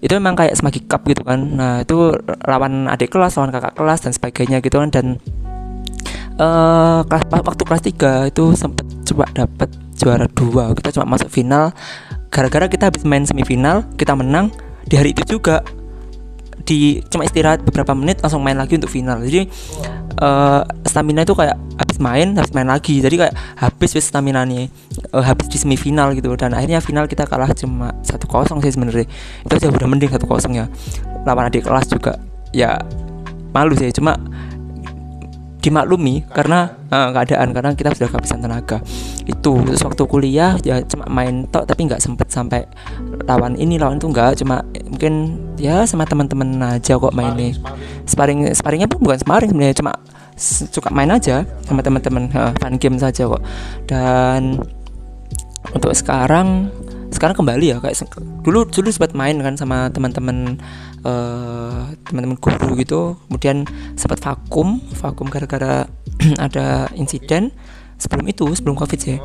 itu 0.04 0.14
memang 0.20 0.36
kayak 0.36 0.60
semagi 0.60 0.84
cup 0.84 1.08
gitu 1.08 1.24
kan. 1.24 1.40
Nah 1.40 1.88
itu 1.88 2.12
lawan 2.44 2.92
adik 2.92 3.16
kelas 3.16 3.40
lawan 3.40 3.56
kakak 3.56 3.72
kelas 3.80 4.04
dan 4.04 4.12
sebagainya 4.12 4.60
gitu 4.60 4.76
kan. 4.84 4.92
Dan 4.92 5.06
eh 6.36 7.00
kelas 7.08 7.24
waktu 7.32 7.64
kelas 7.64 7.82
3 7.96 8.28
itu 8.36 8.44
sempet 8.60 8.84
coba 9.08 9.24
dapet 9.32 9.72
juara 9.96 10.28
dua. 10.36 10.76
Kita 10.76 11.00
cuma 11.00 11.16
masuk 11.16 11.32
final. 11.32 11.72
Gara-gara 12.28 12.68
kita 12.68 12.92
habis 12.92 13.08
main 13.08 13.24
semifinal 13.24 13.88
kita 13.96 14.12
menang. 14.12 14.52
Di 14.84 15.00
hari 15.00 15.16
itu 15.16 15.40
juga 15.40 15.64
di 16.64 17.04
cuma 17.12 17.28
istirahat 17.28 17.64
beberapa 17.64 17.92
menit 17.92 18.24
langsung 18.24 18.40
main 18.40 18.56
lagi 18.56 18.80
untuk 18.80 18.92
final. 18.92 19.20
Jadi 19.24 19.48
eh 20.14 20.62
stamina 20.88 21.26
itu 21.26 21.36
kayak 21.36 21.58
habis 21.76 21.98
main 22.00 22.38
habis 22.40 22.54
main 22.56 22.68
lagi. 22.68 23.04
Jadi 23.04 23.16
kayak 23.20 23.36
habis 23.60 23.92
wis 23.96 24.08
stamina 24.08 24.48
nya 24.48 24.68
eh, 24.68 25.24
habis 25.24 25.52
di 25.52 25.60
semifinal 25.60 26.16
gitu. 26.16 26.32
Dan 26.40 26.56
akhirnya 26.56 26.80
final 26.80 27.06
kita 27.08 27.28
kalah 27.28 27.52
cuma 27.52 27.92
satu 28.02 28.26
kosong 28.28 28.64
sih 28.64 28.72
sebenarnya. 28.72 29.08
Itu 29.44 29.54
aja 29.60 29.68
udah 29.68 29.88
mending 29.88 30.12
satu 30.12 30.26
kosong 30.26 30.56
ya 30.56 30.66
lawan 31.28 31.52
adik 31.52 31.68
kelas 31.68 31.92
juga 31.92 32.20
ya 32.56 32.80
malu 33.52 33.76
sih. 33.76 33.92
Cuma 33.92 34.16
dimaklumi 35.64 36.28
karena 36.28 36.76
eh, 36.92 37.10
keadaan 37.16 37.56
karena 37.56 37.72
kita 37.72 37.96
sudah 37.96 38.10
kehabisan 38.12 38.44
tenaga. 38.44 38.84
Itu. 39.24 39.64
Terus 39.64 39.82
waktu 39.88 40.04
kuliah 40.04 40.60
ya 40.62 40.84
cuma 40.84 41.08
main 41.08 41.48
tok 41.48 41.64
tapi 41.64 41.88
nggak 41.88 42.04
sempet 42.04 42.28
sampai 42.28 42.68
lawan 43.24 43.56
ini 43.56 43.80
lawan 43.80 43.98
itu 43.98 44.12
nggak. 44.12 44.44
Cuma 44.44 44.62
mungkin 44.92 45.40
ya 45.56 45.88
sama 45.88 46.04
teman-teman 46.04 46.60
aja 46.60 47.00
kok 47.00 47.16
mainnya. 47.16 47.56
Sparring 48.04 48.52
sparringnya 48.52 48.92
pun 48.92 49.00
bukan 49.00 49.18
sparring 49.24 49.50
sebenarnya 49.56 49.80
cuma 49.80 49.96
suka 50.70 50.92
main 50.92 51.10
aja 51.10 51.48
sama 51.64 51.80
teman-teman. 51.80 52.28
Eh, 52.28 52.52
fun 52.60 52.76
game 52.76 53.00
saja 53.00 53.24
kok. 53.32 53.42
Dan 53.88 54.60
untuk 55.72 55.96
sekarang 55.96 56.68
sekarang 57.14 57.38
kembali 57.38 57.66
ya 57.72 57.78
kayak 57.78 58.10
dulu 58.42 58.66
dulu 58.68 58.90
sempat 58.90 59.14
main 59.14 59.38
kan 59.40 59.54
sama 59.54 59.88
teman-teman 59.94 60.58
eh 61.04 61.84
teman-teman 62.08 62.40
guru 62.40 62.80
gitu 62.80 63.20
kemudian 63.28 63.68
sempat 64.00 64.24
vakum 64.24 64.80
vakum 64.96 65.28
gara-gara 65.28 65.88
ada 66.46 66.88
insiden. 66.96 67.52
Sebelum 68.00 68.26
itu 68.28 68.44
sebelum 68.52 68.76
covid 68.76 69.00
sih 69.00 69.18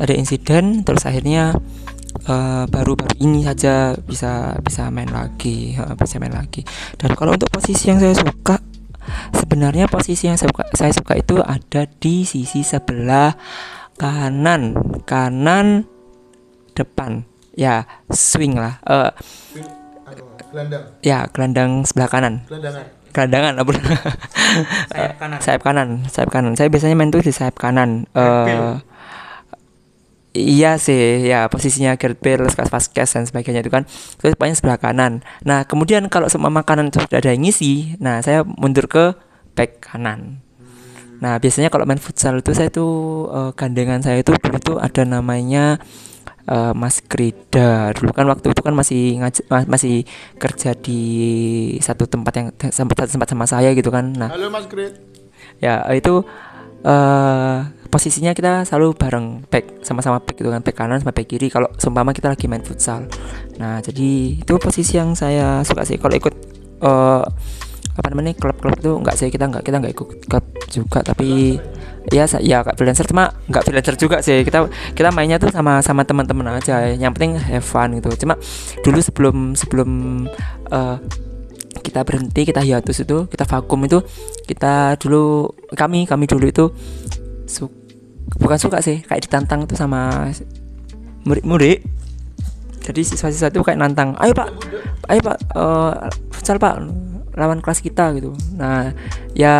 ada 0.00 0.14
insiden 0.16 0.80
terus 0.80 1.04
akhirnya 1.04 1.52
eh, 2.24 2.64
baru-baru 2.68 3.20
ini 3.20 3.44
saja 3.44 3.92
bisa 4.00 4.56
bisa 4.64 4.88
main 4.88 5.10
lagi 5.10 5.76
eh, 5.76 5.94
bisa 5.98 6.16
main 6.16 6.32
lagi. 6.32 6.64
Dan 6.96 7.12
kalau 7.18 7.36
untuk 7.36 7.52
posisi 7.52 7.92
yang 7.92 8.00
saya 8.00 8.16
suka 8.16 8.60
sebenarnya 9.36 9.84
posisi 9.86 10.28
yang 10.28 10.40
saya 10.40 10.48
suka, 10.48 10.64
saya 10.72 10.92
suka 10.96 11.12
itu 11.20 11.36
ada 11.44 11.84
di 12.00 12.24
sisi 12.24 12.64
sebelah 12.64 13.36
kanan 14.00 14.76
kanan 15.04 15.84
depan. 16.72 17.28
Ya 17.54 17.86
swing 18.10 18.58
lah 18.58 18.82
Eh, 18.82 19.10
gelandang? 20.54 20.84
Ya 21.02 21.26
gelandang 21.34 21.70
sebelah 21.82 22.08
kanan. 22.08 22.34
Gelandangan? 22.46 22.84
Gelandangan 23.10 23.54
apa? 23.58 23.70
Sayap 24.94 25.14
kanan. 25.18 25.38
Sayap 25.42 25.60
kanan 25.62 25.88
sayap 26.06 26.30
kanan. 26.30 26.52
Saya 26.54 26.68
biasanya 26.70 26.94
main 26.94 27.10
tuh 27.10 27.22
di 27.22 27.34
sayap 27.34 27.58
kanan. 27.58 28.06
Eh 28.14 28.78
iya 30.34 30.74
sih 30.82 31.30
ya 31.30 31.46
posisinya 31.46 31.94
Gareth 31.94 32.18
Bale 32.18 32.50
Lucas 32.50 32.66
Vazquez 32.66 33.10
dan 33.10 33.26
sebagainya 33.26 33.62
itu 33.62 33.70
kan. 33.70 33.86
Itu 33.86 34.30
pokoknya 34.34 34.56
sebelah 34.58 34.78
kanan. 34.78 35.26
Nah 35.42 35.66
kemudian 35.66 36.06
kalau 36.06 36.30
semua 36.30 36.50
makanan 36.50 36.94
itu 36.94 37.02
sudah 37.02 37.18
ada 37.18 37.30
yang 37.34 37.42
ngisi 37.42 37.98
nah 38.02 38.22
saya 38.22 38.46
mundur 38.46 38.86
ke 38.86 39.14
back 39.54 39.82
kanan. 39.82 40.42
Nah 41.22 41.38
biasanya 41.38 41.70
kalau 41.70 41.86
main 41.86 42.02
futsal 42.02 42.42
itu 42.42 42.50
saya 42.50 42.70
tuh 42.70 43.30
eh, 43.30 43.50
gandengan 43.54 44.02
saya 44.02 44.22
itu 44.22 44.34
dulu 44.34 44.58
tuh 44.58 44.76
ada 44.82 45.06
namanya 45.06 45.78
eh, 46.48 46.72
Mas 46.76 47.00
Krida 47.04 47.92
dulu 47.96 48.10
kan 48.12 48.26
waktu 48.28 48.52
itu 48.52 48.60
kan 48.60 48.74
masih 48.76 49.20
ngaj- 49.20 49.46
ma- 49.48 49.68
masih 49.68 50.04
kerja 50.36 50.76
di 50.76 51.00
satu 51.80 52.04
tempat 52.04 52.32
yang 52.36 52.48
sempat 52.72 53.08
sempat 53.08 53.28
sama 53.28 53.44
saya 53.48 53.72
gitu 53.72 53.88
kan. 53.88 54.12
Nah 54.12 54.32
halo 54.32 54.48
mas 54.52 54.66
Grit 54.68 54.96
ya 55.62 55.84
itu 55.92 56.24
eh 56.84 57.58
posisinya 57.88 58.34
kita 58.34 58.66
selalu 58.68 58.92
bareng 58.98 59.46
back 59.48 59.86
sama-sama 59.86 60.18
back 60.20 60.36
gitu 60.36 60.50
kan 60.50 60.60
back 60.60 60.76
kanan 60.76 60.98
sama 61.00 61.14
back 61.14 61.30
kiri 61.30 61.46
kalau 61.48 61.70
seumpama 61.80 62.10
kita 62.12 62.28
lagi 62.28 62.44
main 62.50 62.60
futsal. 62.60 63.06
Nah 63.56 63.80
jadi 63.80 64.42
itu 64.42 64.52
posisi 64.60 64.98
yang 64.98 65.14
saya 65.16 65.62
suka 65.64 65.86
sih. 65.86 65.96
Kalau 65.96 66.12
ikut 66.12 66.34
eh 66.84 67.22
apa 67.94 68.06
namanya 68.10 68.34
klub-klub 68.34 68.74
itu 68.74 68.90
enggak 68.90 69.14
sih 69.14 69.30
kita 69.30 69.46
enggak 69.46 69.62
kita 69.62 69.78
enggak 69.78 69.94
ikut 69.94 70.08
klub 70.26 70.44
juga 70.66 70.98
tapi 71.06 71.62
ya 72.12 72.28
ya 72.40 72.60
kayak 72.60 72.76
freelancer 72.76 73.06
cuma 73.08 73.32
enggak 73.48 73.62
freelancer 73.64 73.94
juga 73.96 74.20
sih. 74.20 74.44
Kita 74.44 74.68
kita 74.92 75.08
mainnya 75.12 75.40
tuh 75.40 75.48
sama 75.52 75.80
sama 75.80 76.04
teman-teman 76.04 76.60
aja. 76.60 76.84
Yang 76.92 77.12
penting 77.16 77.32
have 77.40 77.64
fun 77.64 77.96
gitu. 77.96 78.10
Cuma 78.24 78.34
dulu 78.84 78.98
sebelum 79.00 79.36
sebelum 79.56 79.90
eh 80.72 80.96
kita 81.84 82.00
berhenti 82.06 82.48
kita 82.48 82.64
hiatus 82.64 83.04
itu 83.04 83.28
kita 83.28 83.44
vakum 83.44 83.84
itu 83.84 84.00
kita 84.48 84.96
dulu 84.96 85.52
kami 85.76 86.08
kami 86.08 86.24
dulu 86.24 86.46
itu 86.48 86.64
su 87.48 87.68
bukan 88.36 88.58
suka 88.60 88.80
sih. 88.84 89.04
Kayak 89.04 89.28
ditantang 89.28 89.64
itu 89.64 89.76
sama 89.76 90.32
murid-murid 91.24 91.80
jadi 92.84 93.00
siswa-siswa 93.00 93.48
itu 93.48 93.64
kayak 93.64 93.80
nantang 93.80 94.12
ayo 94.20 94.36
pak 94.36 94.52
ayo 95.08 95.20
pak 95.24 95.36
eh, 95.40 95.92
futsal 96.28 96.60
pak 96.60 96.84
lawan 97.34 97.58
kelas 97.58 97.80
kita 97.82 98.14
gitu. 98.14 98.30
Nah 98.54 98.94
ya 99.34 99.56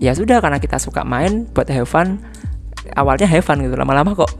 ya 0.00 0.16
sudah 0.16 0.40
karena 0.40 0.56
kita 0.56 0.80
suka 0.80 1.04
main 1.04 1.46
buat 1.52 1.68
have 1.68 1.86
fun. 1.86 2.18
Awalnya 2.96 3.28
have 3.28 3.44
fun 3.44 3.60
gitu 3.60 3.76
lama-lama 3.76 4.16
kok 4.16 4.32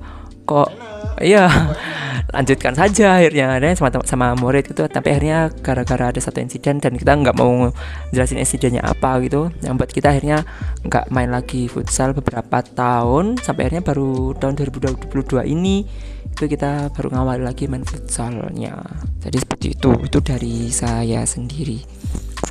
kok 0.49 0.73
iya 1.21 1.47
lanjutkan 2.35 2.73
saja 2.75 3.21
akhirnya. 3.21 3.61
Ada 3.61 3.77
sama 3.77 4.03
sama 4.09 4.27
murid 4.35 4.73
gitu 4.73 4.89
tapi 4.89 5.13
akhirnya 5.13 5.53
gara-gara 5.61 6.11
ada 6.11 6.19
satu 6.19 6.41
insiden 6.41 6.81
dan 6.81 6.97
kita 6.97 7.13
nggak 7.13 7.37
mau 7.37 7.71
jelasin 8.11 8.41
insidennya 8.41 8.81
apa 8.83 9.21
gitu 9.23 9.53
yang 9.61 9.77
buat 9.77 9.93
kita 9.93 10.17
akhirnya 10.17 10.43
nggak 10.89 11.13
main 11.13 11.29
lagi 11.29 11.69
futsal 11.69 12.17
beberapa 12.17 12.65
tahun 12.65 13.39
sampai 13.39 13.69
akhirnya 13.69 13.85
baru 13.85 14.33
tahun 14.41 14.57
2022 14.57 15.45
ini 15.45 15.85
itu 16.31 16.57
kita 16.57 16.89
baru 16.97 17.13
ngawal 17.13 17.45
lagi 17.45 17.69
main 17.69 17.85
futsalnya. 17.85 18.81
Jadi 19.21 19.37
seperti 19.37 19.67
itu 19.77 19.91
itu 20.01 20.19
dari 20.25 20.73
saya 20.73 21.27
sendiri. 21.29 21.85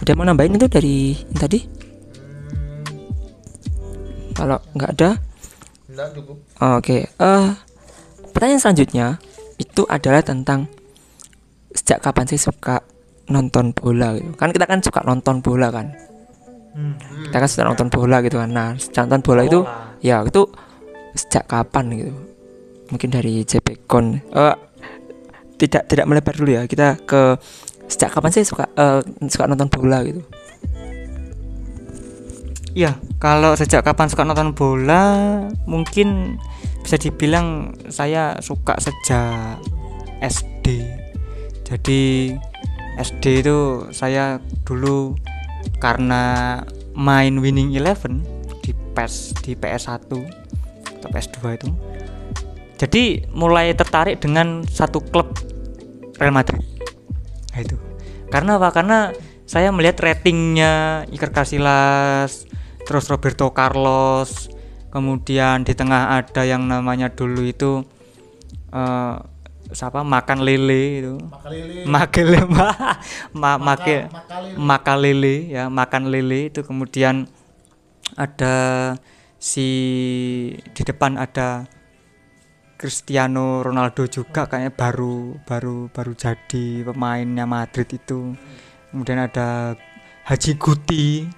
Udah 0.06 0.14
mau 0.14 0.28
nambahin 0.28 0.62
itu 0.62 0.70
dari 0.70 1.18
tadi 1.34 1.89
kalau 4.40 4.58
nggak 4.74 4.92
ada 4.96 5.10
enggak 5.90 6.08
cukup 6.16 6.38
Oke, 6.60 7.08
eh 7.08 7.48
pertanyaan 8.36 8.60
selanjutnya 8.60 9.08
itu 9.60 9.84
adalah 9.88 10.20
tentang 10.24 10.68
sejak 11.72 12.04
kapan 12.04 12.26
sih 12.28 12.40
suka 12.40 12.84
nonton 13.32 13.72
bola 13.72 14.16
gitu. 14.18 14.36
Kan 14.36 14.52
kita 14.52 14.66
kan 14.68 14.80
suka 14.84 15.00
nonton 15.08 15.40
bola 15.40 15.72
kan. 15.72 15.88
Kita 17.28 17.38
kan 17.40 17.48
suka 17.48 17.64
nonton 17.68 17.88
bola 17.88 18.20
gitu 18.24 18.40
kan. 18.40 18.50
Nah, 18.52 18.70
sejak 18.76 19.08
nonton 19.08 19.24
bola 19.24 19.42
itu 19.48 19.64
ya 20.04 20.24
itu 20.24 20.48
sejak 21.16 21.48
kapan 21.48 21.86
gitu. 21.96 22.14
Mungkin 22.92 23.10
dari 23.12 23.44
Jepekon. 23.48 24.20
Eh 24.36 24.56
tidak 25.60 25.88
tidak 25.88 26.06
melebar 26.08 26.36
dulu 26.36 26.52
ya. 26.60 26.64
Kita 26.68 27.00
ke 27.08 27.40
sejak 27.88 28.16
kapan 28.16 28.32
sih 28.36 28.44
suka 28.44 28.68
eh, 28.76 29.00
suka 29.28 29.48
nonton 29.48 29.72
bola 29.72 30.04
gitu. 30.04 30.24
Iya, 32.80 32.96
kalau 33.20 33.60
sejak 33.60 33.84
kapan 33.84 34.08
suka 34.08 34.24
nonton 34.24 34.56
bola, 34.56 35.04
mungkin 35.68 36.40
bisa 36.80 36.96
dibilang 36.96 37.76
saya 37.92 38.40
suka 38.40 38.80
sejak 38.80 39.60
SD. 40.24 40.88
Jadi 41.68 42.32
SD 43.00 43.44
itu 43.44 43.88
saya 43.92 44.40
dulu 44.64 45.20
karena 45.80 46.60
main 46.96 47.40
Winning 47.40 47.72
Eleven 47.76 48.24
di 48.60 48.76
PES 48.76 49.40
di 49.40 49.56
PS1 49.56 50.12
atau 51.00 51.10
PS2 51.10 51.40
itu. 51.56 51.68
jadi 52.80 53.28
mulai 53.36 53.72
tertarik 53.76 54.20
dengan 54.24 54.64
satu 54.68 55.00
klub 55.04 55.32
Real 56.20 56.36
Madrid 56.36 56.60
nah, 57.56 57.60
itu 57.60 57.76
karena 58.32 58.60
apa 58.60 58.72
karena 58.72 59.00
saya 59.48 59.72
melihat 59.72 60.00
ratingnya 60.04 61.04
Iker 61.12 61.32
Casillas 61.32 62.49
terus 62.90 63.06
Roberto 63.06 63.54
Carlos 63.54 64.50
kemudian 64.90 65.62
di 65.62 65.78
tengah 65.78 66.18
ada 66.18 66.42
yang 66.42 66.66
namanya 66.66 67.14
dulu 67.14 67.46
itu 67.46 67.86
eh 68.74 69.18
siapa? 69.74 70.02
Makan 70.02 70.42
lele 70.42 70.84
itu. 71.02 71.16
Makalele. 71.22 71.86
Makele 71.86 72.40
ma, 72.56 72.70
ma, 73.34 73.52
make 73.62 74.10
makalele. 74.10 74.58
makalele 74.58 75.36
ya 75.50 75.64
makan 75.70 76.04
lele 76.10 76.50
itu. 76.50 76.62
Kemudian 76.66 77.30
ada 78.18 78.56
si 79.38 79.70
di 80.74 80.82
depan 80.82 81.16
ada 81.16 81.70
Cristiano 82.80 83.60
Ronaldo 83.60 84.08
juga 84.08 84.48
kayaknya 84.48 84.72
baru 84.72 85.36
baru 85.44 85.92
baru 85.92 86.12
jadi 86.16 86.88
pemainnya 86.88 87.46
Madrid 87.46 87.90
itu. 87.92 88.34
Kemudian 88.90 89.22
ada 89.22 89.78
Haji 90.26 90.52
Guti 90.58 91.30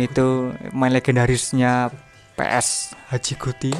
itu 0.00 0.50
main 0.74 0.92
legendarisnya 0.94 1.90
PS 2.34 2.94
Haji 3.10 3.34
Guti. 3.38 3.72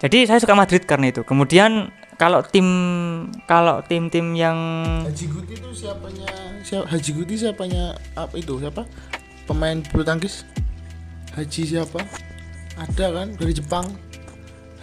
Jadi 0.00 0.24
saya 0.24 0.40
suka 0.40 0.56
Madrid 0.56 0.84
karena 0.88 1.12
itu. 1.12 1.24
Kemudian 1.24 1.92
kalau 2.20 2.44
tim 2.44 2.68
kalau 3.48 3.80
tim-tim 3.84 4.36
yang 4.36 4.56
Haji 5.04 5.26
Guti 5.28 5.52
itu 5.56 5.70
siapanya? 5.72 6.28
Siapa 6.60 6.84
Haji 6.88 7.10
Guti 7.16 7.34
siapanya 7.36 7.96
apa 8.16 8.34
itu? 8.36 8.60
Siapa? 8.60 8.84
Pemain 9.48 9.80
bulu 9.92 10.04
tangkis? 10.04 10.44
Haji 11.36 11.62
siapa? 11.76 12.00
Ada 12.76 13.06
kan? 13.12 13.28
Dari 13.36 13.52
Jepang. 13.56 13.86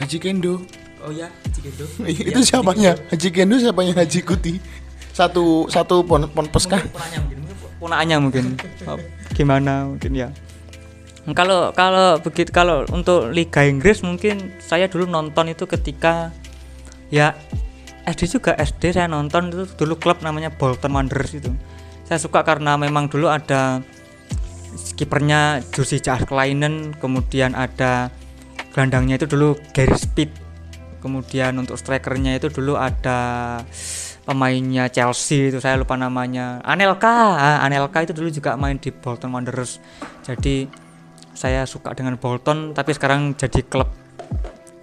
Haji 0.01 0.17
Kendo. 0.21 0.61
Oh 1.05 1.13
ya, 1.13 1.29
gitu. 1.61 1.85
itu 2.33 2.41
siapanya? 2.41 2.97
Haji 3.13 3.29
Kendo 3.29 3.57
siapanya 3.57 3.93
Haji 4.01 4.19
Guti? 4.21 4.53
Satu 5.13 5.65
satu 5.69 6.05
pon 6.05 6.29
ponpes 6.29 6.69
kah 6.69 6.81
punaknya 7.81 8.17
mungkin. 8.21 8.57
Oh, 8.85 8.97
gimana 9.35 9.89
mungkin 9.89 10.11
ya. 10.15 10.29
Kalau 11.35 11.75
kalau 11.75 12.23
begitu 12.23 12.55
kalau 12.55 12.87
untuk 12.95 13.35
Liga 13.35 13.67
Inggris 13.67 13.99
mungkin 13.99 14.55
saya 14.63 14.87
dulu 14.87 15.03
nonton 15.11 15.51
itu 15.51 15.67
ketika 15.67 16.31
ya 17.11 17.35
SD 18.07 18.39
juga 18.39 18.55
SD 18.55 18.95
saya 18.95 19.11
nonton 19.11 19.51
itu 19.51 19.67
dulu 19.75 19.99
klub 19.99 20.23
namanya 20.23 20.47
Bolton 20.55 20.95
Wanderers 20.95 21.35
itu. 21.35 21.51
Saya 22.07 22.23
suka 22.23 22.47
karena 22.47 22.79
memang 22.79 23.11
dulu 23.11 23.27
ada 23.27 23.83
kipernya 24.95 25.59
Josie 25.75 25.99
Kleinen 25.99 26.95
kemudian 26.95 27.51
ada 27.59 28.07
gelandangnya 28.71 29.19
itu 29.19 29.27
dulu 29.27 29.59
Gary 29.75 29.97
Speed 29.99 30.31
kemudian 31.01 31.57
untuk 31.59 31.75
strikernya 31.75 32.37
itu 32.37 32.47
dulu 32.47 32.77
ada 32.79 33.61
pemainnya 34.27 34.91
Chelsea 34.91 35.47
itu 35.47 35.63
saya 35.63 35.79
lupa 35.79 35.95
namanya. 35.95 36.59
Anelka 36.67 37.39
Ah, 37.39 37.63
Anelka 37.63 38.03
itu 38.03 38.11
dulu 38.11 38.27
juga 38.27 38.59
main 38.59 38.75
di 38.75 38.91
Bolton 38.91 39.31
Wanderers. 39.31 39.79
Jadi 40.27 40.67
saya 41.31 41.63
suka 41.63 41.95
dengan 41.95 42.19
Bolton 42.19 42.75
tapi 42.75 42.91
sekarang 42.91 43.39
jadi 43.39 43.63
klub 43.63 43.87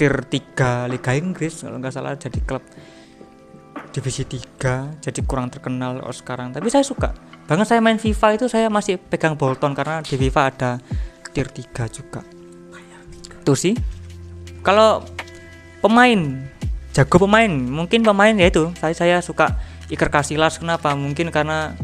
tier 0.01 0.17
3 0.25 0.89
Liga 0.89 1.13
Inggris 1.13 1.61
kalau 1.61 1.77
nggak 1.77 1.93
salah 1.93 2.17
jadi 2.17 2.41
klub 2.43 2.65
divisi 3.93 4.27
3 4.27 5.05
jadi 5.05 5.21
kurang 5.29 5.53
terkenal 5.53 6.01
oh 6.01 6.17
sekarang. 6.17 6.57
Tapi 6.57 6.73
saya 6.73 6.83
suka. 6.83 7.13
Bahkan 7.45 7.69
saya 7.69 7.85
main 7.85 8.01
FIFA 8.01 8.41
itu 8.41 8.49
saya 8.49 8.73
masih 8.73 8.97
pegang 8.97 9.37
Bolton 9.37 9.77
karena 9.77 10.01
di 10.01 10.17
FIFA 10.17 10.43
ada 10.49 10.71
tier 11.37 11.53
3 11.53 11.85
juga. 11.93 12.25
Itu 13.45 13.53
sih. 13.53 13.77
Kalau 14.65 15.05
pemain 15.85 16.49
jago 16.95 17.17
pemain 17.27 17.51
mungkin 17.51 18.07
pemain 18.07 18.33
ya 18.33 18.47
itu. 18.49 18.71
Saya 18.79 18.95
saya 18.95 19.17
suka 19.19 19.59
Iker 19.91 20.09
Casillas 20.09 20.63
kenapa? 20.63 20.95
Mungkin 20.95 21.35
karena 21.35 21.75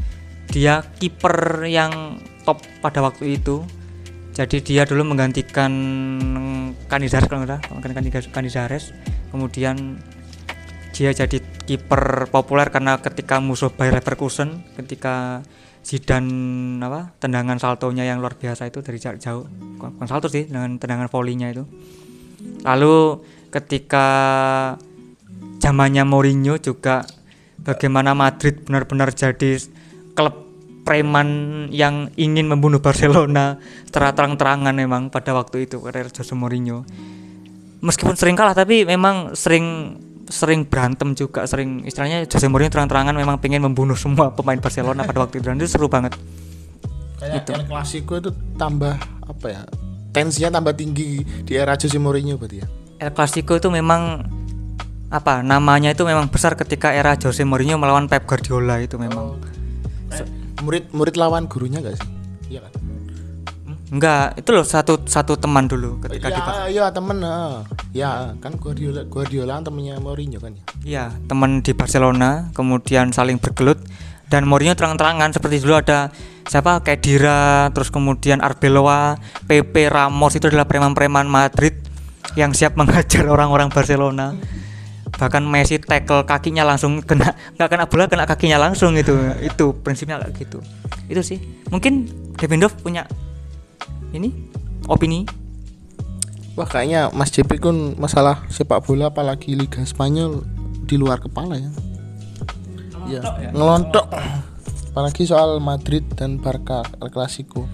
dia 0.49 0.87
kiper 0.97 1.67
yang 1.67 2.23
top 2.47 2.63
pada 2.79 3.03
waktu 3.03 3.43
itu. 3.43 3.67
Jadi 4.31 4.63
dia 4.63 4.87
dulu 4.87 5.13
menggantikan 5.13 5.73
Canizares 6.87 7.27
kalau 7.27 7.43
nggak 7.45 7.67
Canizares 8.31 8.95
kemudian 9.35 9.99
dia 10.95 11.11
jadi 11.11 11.39
kiper 11.67 12.31
populer 12.31 12.71
karena 12.71 12.99
ketika 13.03 13.43
musuh 13.43 13.75
Bayer 13.75 13.99
Leverkusen 13.99 14.63
ketika 14.79 15.43
Zidane 15.81 16.77
apa 16.85 17.17
tendangan 17.17 17.57
saltonya 17.57 18.05
yang 18.05 18.21
luar 18.21 18.37
biasa 18.37 18.69
itu 18.69 18.85
dari 18.85 19.01
jarak 19.01 19.19
jauh. 19.19 19.49
Bukan 19.81 20.07
salto 20.07 20.29
sih 20.29 20.45
dengan 20.45 20.77
tendangan 20.77 21.09
volleynya 21.09 21.57
itu. 21.57 21.65
Lalu 22.63 23.25
ketika 23.49 24.07
zamannya 25.61 26.03
Mourinho 26.09 26.57
juga 26.59 27.05
bagaimana 27.61 28.17
Madrid 28.17 28.65
benar-benar 28.65 29.13
jadi 29.13 29.61
klub 30.17 30.51
preman 30.83 31.29
yang 31.71 32.09
ingin 32.17 32.49
membunuh 32.49 32.81
Barcelona 32.81 33.61
secara 33.85 34.17
terang-terangan 34.17 34.75
memang 34.75 35.13
pada 35.13 35.37
waktu 35.37 35.69
itu 35.69 35.79
karir 35.79 36.09
Jose 36.09 36.33
Mourinho. 36.35 36.83
Meskipun 37.85 38.17
sering 38.17 38.37
kalah 38.37 38.57
tapi 38.57 38.89
memang 38.89 39.37
sering 39.37 39.97
sering 40.31 40.63
berantem 40.65 41.13
juga 41.13 41.45
sering 41.45 41.85
istilahnya 41.85 42.25
Jose 42.25 42.49
Mourinho 42.49 42.73
terang-terangan 42.73 43.15
memang 43.15 43.37
pengen 43.39 43.63
membunuh 43.63 43.95
semua 43.95 44.33
pemain 44.33 44.59
Barcelona 44.59 45.05
pada 45.05 45.29
waktu 45.29 45.39
itu 45.39 45.47
dan 45.53 45.61
itu 45.61 45.69
seru 45.69 45.87
banget. 45.87 46.17
Kayak 47.21 47.45
Itu. 47.45 47.51
El 47.53 47.65
Clasico 47.69 48.13
itu 48.17 48.31
tambah 48.57 48.97
apa 49.29 49.47
ya 49.47 49.63
tensinya 50.11 50.59
tambah 50.59 50.75
tinggi 50.75 51.23
di 51.45 51.53
era 51.55 51.77
Jose 51.77 52.01
Mourinho 52.01 52.41
berarti 52.41 52.65
ya? 52.65 52.67
El 53.01 53.13
Clasico 53.13 53.55
itu 53.55 53.69
memang 53.69 54.25
apa 55.11 55.43
namanya 55.43 55.91
itu 55.91 56.07
memang 56.07 56.31
besar 56.31 56.55
ketika 56.55 56.95
era 56.95 57.19
Jose 57.19 57.43
Mourinho 57.43 57.77
melawan 57.77 58.07
Pep 58.07 58.25
Guardiola 58.31 58.79
itu 58.79 58.95
memang. 58.95 59.43
Murid 60.63 60.93
murid 60.95 61.17
lawan 61.19 61.51
gurunya 61.51 61.83
gak 61.83 61.99
sih? 61.99 62.09
Iya 62.55 62.63
kan? 62.63 62.73
Enggak 63.91 64.39
itu 64.39 64.51
loh 64.55 64.63
satu 64.63 65.03
satu 65.03 65.35
teman 65.35 65.67
dulu 65.67 65.99
ketika 66.07 66.31
di 66.31 66.39
iya 66.39 66.55
iya 66.71 66.85
temen 66.95 67.19
eh. 67.27 67.59
ya 67.91 68.39
kan 68.39 68.55
Guardiola 68.55 69.03
Guardiola 69.11 69.59
kan 69.59 69.67
temennya 69.67 69.99
Mourinho 69.99 70.39
kan 70.39 70.55
ya? 70.55 70.63
Iya, 70.81 71.05
teman 71.27 71.61
di 71.61 71.75
Barcelona, 71.75 72.49
kemudian 72.55 73.11
saling 73.11 73.43
bergelut. 73.43 73.83
Dan 74.31 74.47
Mourinho 74.47 74.79
terang-terangan 74.79 75.35
seperti 75.35 75.59
dulu 75.59 75.75
ada 75.83 76.15
siapa? 76.47 76.87
Kedira, 76.87 77.67
terus 77.75 77.91
kemudian 77.91 78.39
Arbeloa, 78.39 79.19
Pepe, 79.51 79.91
Ramos 79.91 80.39
itu 80.39 80.47
adalah 80.47 80.71
preman-preman 80.71 81.27
Madrid 81.27 81.75
yang 82.39 82.55
siap 82.55 82.77
menghajar 82.79 83.27
orang-orang 83.27 83.75
Barcelona. 83.75 84.39
Bahkan 85.17 85.43
Messi 85.47 85.83
tackle 85.83 86.23
kakinya 86.25 86.63
langsung 86.63 87.03
kena 87.03 87.35
nggak 87.59 87.69
kena 87.69 87.85
bola 87.91 88.05
kena 88.07 88.25
kakinya 88.29 88.59
langsung 88.61 88.95
itu. 88.95 89.15
Itu 89.43 89.75
prinsipnya 89.81 90.21
kayak 90.21 90.35
gitu. 90.39 90.59
Itu 91.11 91.23
sih. 91.25 91.39
Mungkin 91.73 92.09
Devendorf 92.37 92.79
punya 92.81 93.07
ini 94.15 94.31
opini. 94.87 95.27
Wah 96.59 96.67
kayaknya 96.67 97.15
Mas 97.15 97.31
JP 97.31 97.63
kun 97.63 97.77
masalah 97.97 98.43
sepak 98.51 98.83
bola 98.85 99.09
apalagi 99.09 99.55
Liga 99.55 99.81
Spanyol 99.87 100.43
di 100.85 100.99
luar 100.99 101.23
kepala 101.23 101.57
ya. 101.57 101.71
Ya? 103.11 103.21
ngelontok. 103.55 104.07
Apalagi 104.91 105.23
soal 105.23 105.63
Madrid 105.63 106.03
dan 106.19 106.43
Barca 106.43 106.83
El 106.99 107.11
Clasico. 107.15 107.71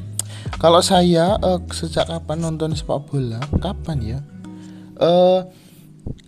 Kalau 0.61 0.81
saya 0.85 1.37
eh, 1.41 1.61
sejak 1.73 2.09
kapan 2.09 2.45
nonton 2.45 2.77
sepak 2.77 3.09
bola? 3.09 3.41
Kapan 3.61 3.99
ya? 4.05 4.19
Eh 5.01 5.41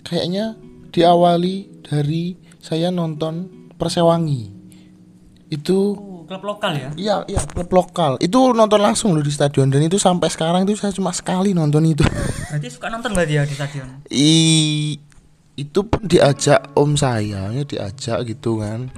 kayaknya 0.04 0.56
diawali 0.98 1.86
dari 1.86 2.34
saya 2.58 2.90
nonton 2.90 3.48
Persewangi 3.78 4.58
itu 5.48 5.78
klub 6.28 6.44
lokal 6.44 6.76
ya. 6.76 6.90
Iya, 6.92 7.16
iya, 7.24 7.40
klub 7.40 7.72
lokal. 7.72 8.20
Itu 8.20 8.52
nonton 8.52 8.84
langsung 8.84 9.16
loh 9.16 9.24
di 9.24 9.32
stadion 9.32 9.72
dan 9.72 9.80
itu 9.80 9.96
sampai 9.96 10.28
sekarang 10.28 10.68
itu 10.68 10.76
saya 10.76 10.92
cuma 10.92 11.08
sekali 11.16 11.56
nonton 11.56 11.88
itu. 11.88 12.04
Berarti 12.52 12.68
suka 12.68 12.92
nonton 12.92 13.16
nggak 13.16 13.28
dia 13.28 13.42
di 13.48 13.54
stadion? 13.56 13.88
I 14.12 14.32
itu 15.56 15.80
pun 15.88 16.04
diajak 16.04 16.76
om 16.76 16.94
saya, 17.00 17.48
ya 17.48 17.62
diajak 17.64 18.28
gitu 18.28 18.60
kan. 18.60 18.92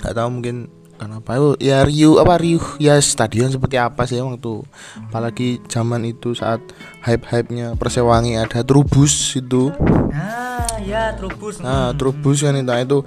Gak 0.00 0.14
tahu 0.14 0.28
mungkin 0.38 0.70
kenapa 1.04 1.36
Oh, 1.36 1.58
ya 1.58 1.82
Riu 1.82 2.22
apa 2.22 2.38
Riu 2.38 2.62
ya 2.78 2.94
stadion 3.02 3.50
seperti 3.50 3.76
apa 3.76 4.06
sih 4.06 4.22
waktu 4.22 4.62
apalagi 5.10 5.58
zaman 5.66 6.06
itu 6.06 6.32
saat 6.38 6.62
hype-hype-nya 7.02 7.74
Persewangi 7.74 8.38
ada 8.38 8.62
Trubus 8.62 9.34
itu. 9.34 9.74
Ah, 10.14 10.78
ya 10.78 11.10
Trubus. 11.18 11.58
Nah, 11.58 11.90
Trubus 11.98 12.46
kan 12.46 12.54
itu 12.54 12.70
itu 12.70 12.98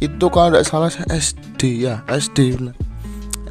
itu 0.00 0.24
kalau 0.32 0.50
tidak 0.50 0.66
salah 0.66 0.88
saya 0.88 1.06
SD 1.12 1.84
ya, 1.84 2.00
SD 2.08 2.58
benar. 2.58 2.76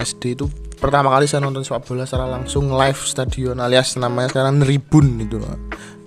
SD 0.02 0.36
itu 0.36 0.46
pertama 0.82 1.14
kali 1.14 1.30
saya 1.30 1.46
nonton 1.46 1.62
sepak 1.62 1.86
bola 1.86 2.10
secara 2.10 2.26
langsung 2.26 2.74
live 2.74 2.98
stadion 3.06 3.62
alias 3.62 3.96
namanya 4.02 4.34
sekarang 4.34 4.66
Neribun 4.66 5.22
itu. 5.22 5.38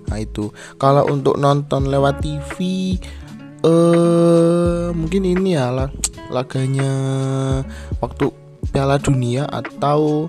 Nah, 0.04 0.18
itu. 0.20 0.52
Kalau 0.76 1.08
untuk 1.08 1.40
nonton 1.40 1.88
lewat 1.88 2.20
TV 2.20 2.58
eh 3.64 4.86
mungkin 4.92 5.22
ini 5.24 5.56
ya 5.56 5.72
lah 5.72 5.88
laganya 6.28 6.92
waktu 8.04 8.28
Piala 8.68 9.00
Dunia 9.00 9.48
atau 9.48 10.28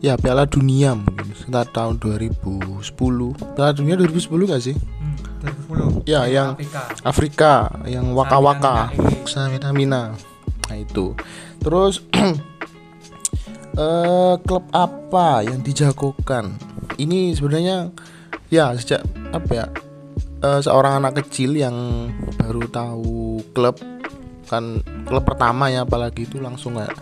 ya 0.00 0.16
Piala 0.16 0.48
Dunia 0.48 0.96
mungkin 0.96 1.36
sekitar 1.36 1.68
tahun 1.70 2.00
2010 2.00 2.88
Piala 3.56 3.72
Dunia 3.76 3.94
2010 4.00 4.50
gak 4.50 4.64
sih? 4.64 4.76
ya 6.06 6.26
yang 6.30 6.54
Afrika. 7.02 7.70
Yang 7.86 8.14
waka-waka. 8.14 8.94
Samina 9.26 9.70
Mina 9.74 10.02
nah 10.70 10.76
itu. 10.78 11.12
Terus 11.58 12.00
eh 13.82 14.34
klub 14.46 14.64
apa 14.72 15.42
yang 15.44 15.60
dijagokan? 15.60 16.54
Ini 16.96 17.34
sebenarnya 17.34 17.90
ya 18.52 18.72
sejak 18.76 19.02
apa 19.32 19.50
ya 19.50 19.66
eh, 20.42 20.60
seorang 20.60 21.02
anak 21.02 21.24
kecil 21.24 21.54
yang 21.54 21.74
baru 22.36 22.66
tahu 22.68 23.40
klub 23.54 23.78
kan 24.50 24.84
klub 25.08 25.24
pertama 25.24 25.72
ya 25.72 25.88
apalagi 25.88 26.28
itu 26.28 26.36
langsung 26.42 26.76
kayak 26.76 26.92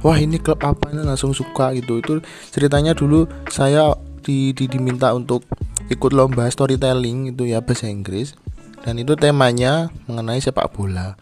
wah 0.00 0.16
ini 0.16 0.40
klub 0.40 0.60
apa 0.64 0.92
ini? 0.92 1.04
Langsung 1.04 1.32
suka 1.36 1.72
gitu. 1.76 2.00
Itu 2.00 2.24
ceritanya 2.52 2.96
dulu 2.96 3.28
saya 3.52 3.94
di, 4.24 4.52
di 4.56 4.64
diminta 4.68 5.12
untuk 5.12 5.44
ikut 5.92 6.12
lomba 6.12 6.48
storytelling 6.48 7.32
itu 7.36 7.48
ya 7.48 7.60
bahasa 7.60 7.88
Inggris. 7.88 8.36
Dan 8.80 8.96
itu 8.96 9.12
temanya 9.12 9.92
mengenai 10.08 10.40
sepak 10.40 10.72
bola. 10.72 11.20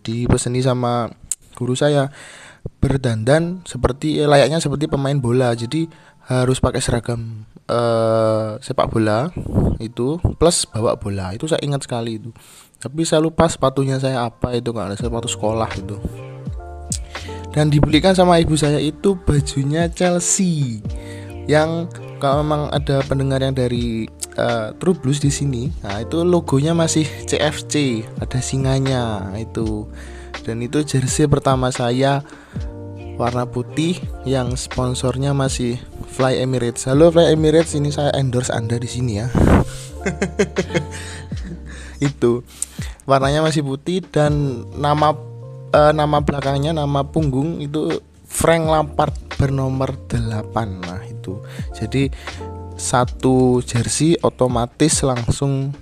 Dipeseni 0.00 0.64
sama 0.64 1.12
guru 1.52 1.76
saya 1.76 2.08
berdandan 2.80 3.60
seperti 3.68 4.24
layaknya 4.24 4.62
seperti 4.62 4.86
pemain 4.88 5.18
bola 5.18 5.52
jadi 5.52 5.90
harus 6.28 6.60
pakai 6.60 6.84
seragam 6.84 7.47
eh, 7.68 8.48
sepak 8.64 8.88
bola 8.88 9.30
itu 9.78 10.18
plus 10.40 10.66
bawa 10.68 10.96
bola. 10.98 11.36
Itu 11.36 11.46
saya 11.46 11.62
ingat 11.62 11.84
sekali 11.84 12.18
itu. 12.18 12.32
Tapi 12.78 13.02
saya 13.04 13.22
lupa 13.22 13.46
sepatunya 13.46 14.00
saya 14.00 14.26
apa 14.26 14.54
itu 14.56 14.72
nggak 14.72 14.94
ada 14.94 14.96
sepatu 14.98 15.28
sekolah 15.28 15.70
itu. 15.76 15.96
Dan 17.52 17.72
dibelikan 17.72 18.14
sama 18.14 18.38
ibu 18.38 18.54
saya 18.54 18.78
itu 18.78 19.18
bajunya 19.18 19.90
Chelsea 19.90 20.78
yang 21.48 21.88
kalau 22.20 22.44
memang 22.44 22.68
ada 22.70 23.00
pendengar 23.08 23.40
yang 23.40 23.56
dari 23.56 24.04
uh, 24.36 24.76
True 24.76 24.94
Blues 24.94 25.18
di 25.18 25.32
sini, 25.32 25.72
nah 25.80 26.02
itu 26.02 26.22
logonya 26.22 26.76
masih 26.76 27.08
CFC, 27.24 28.04
ada 28.20 28.38
singanya 28.42 29.32
itu. 29.38 29.88
Dan 30.44 30.60
itu 30.62 30.84
jersey 30.84 31.26
pertama 31.26 31.72
saya 31.72 32.22
warna 33.18 33.50
putih 33.50 33.98
yang 34.22 34.54
sponsornya 34.54 35.34
masih 35.34 35.82
Fly 36.14 36.38
Emirates. 36.38 36.86
Halo 36.86 37.10
Fly 37.10 37.34
Emirates, 37.34 37.74
ini 37.74 37.90
saya 37.90 38.14
endorse 38.14 38.54
Anda 38.54 38.78
di 38.78 38.86
sini 38.86 39.18
ya. 39.18 39.26
itu. 42.08 42.46
Warnanya 43.04 43.42
masih 43.42 43.66
putih 43.66 44.06
dan 44.06 44.62
nama 44.78 45.18
uh, 45.74 45.92
nama 45.92 46.22
belakangnya 46.22 46.70
nama 46.70 47.02
punggung 47.02 47.58
itu 47.58 47.98
Frank 48.28 48.70
Lampard 48.70 49.12
bernomor 49.34 49.98
8 50.06 50.54
nah 50.78 51.02
itu. 51.02 51.42
Jadi 51.74 52.14
satu 52.78 53.58
jersey 53.66 54.14
otomatis 54.22 55.02
langsung 55.02 55.74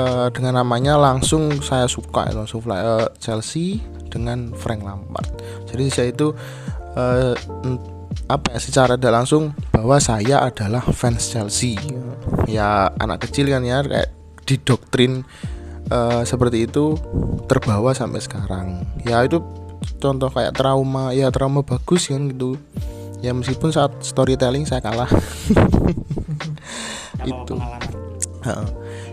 uh, 0.00 0.32
dengan 0.32 0.64
namanya 0.64 0.96
langsung 0.96 1.60
saya 1.60 1.84
suka 1.84 2.32
langsung 2.32 2.64
fly, 2.64 2.80
uh, 2.80 3.08
Chelsea 3.20 3.95
dengan 4.16 4.56
Frank 4.56 4.80
Lampard. 4.80 5.28
Jadi 5.68 5.84
saya 5.92 6.08
itu 6.08 6.32
uh, 6.96 7.36
apa 8.26 8.56
ya 8.56 8.58
secara 8.58 8.96
tidak 8.96 9.22
langsung 9.22 9.52
bahwa 9.70 10.00
saya 10.00 10.40
adalah 10.40 10.80
fans 10.88 11.28
Chelsea. 11.28 11.76
Ya 12.48 12.88
anak 12.96 13.28
kecil 13.28 13.52
kan 13.52 13.62
ya 13.62 13.84
kayak 13.84 14.08
didoktrin 14.48 15.22
uh, 15.92 16.24
seperti 16.24 16.64
itu 16.64 16.96
terbawa 17.44 17.92
sampai 17.92 18.24
sekarang. 18.24 18.88
Ya 19.04 19.20
itu 19.20 19.44
contoh 20.00 20.32
kayak 20.32 20.56
trauma 20.56 21.12
ya 21.12 21.28
trauma 21.28 21.60
bagus 21.60 22.08
kan 22.08 22.32
gitu. 22.32 22.56
Ya 23.20 23.36
meskipun 23.36 23.72
saat 23.72 23.92
storytelling 24.00 24.64
saya 24.64 24.80
kalah. 24.84 25.08
Itu 27.26 27.58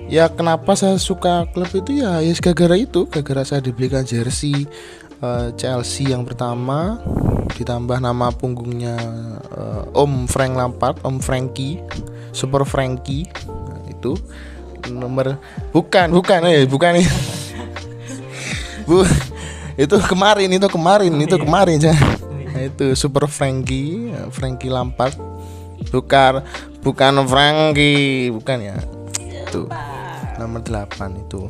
ya 0.08 0.32
kenapa 0.32 0.74
saya 0.74 1.00
suka 1.00 1.48
klub 1.52 1.70
itu? 1.72 2.04
Ya 2.04 2.20
ya 2.20 2.34
gara-gara 2.40 2.76
itu. 2.80 3.06
Gara-gara 3.08 3.44
saya 3.44 3.62
dibelikan 3.64 4.04
jersey 4.04 4.68
uh, 5.24 5.52
Chelsea 5.56 6.12
yang 6.12 6.28
pertama. 6.28 7.00
Ditambah 7.54 8.02
nama 8.02 8.34
punggungnya 8.34 8.98
uh, 9.54 9.84
Om 9.94 10.26
Frank 10.26 10.58
Lampard 10.58 10.98
Om 11.06 11.22
Frankie 11.22 11.80
Super 12.34 12.66
Frankie. 12.66 13.30
Nah, 13.46 13.80
itu 13.88 14.18
nomor 14.90 15.38
bukan 15.72 16.12
bukan 16.12 16.40
eh 16.50 16.66
bukan. 16.68 17.00
Bu 18.90 19.08
itu 19.80 19.96
kemarin 20.12 20.52
itu 20.52 20.68
kemarin 20.68 21.14
itu 21.16 21.40
kemarin 21.40 21.80
ya 21.80 21.96
itu 22.68 22.94
Super 22.94 23.26
Frankie 23.28 24.12
Frankie 24.32 24.72
Lampard. 24.72 25.16
Bukan 25.92 26.42
bukan 26.82 27.14
Frankie 27.28 28.32
bukan 28.32 28.58
ya. 28.60 28.78
Itu 29.48 29.68
nomor 30.44 30.62
8 30.62 31.24
itu. 31.24 31.48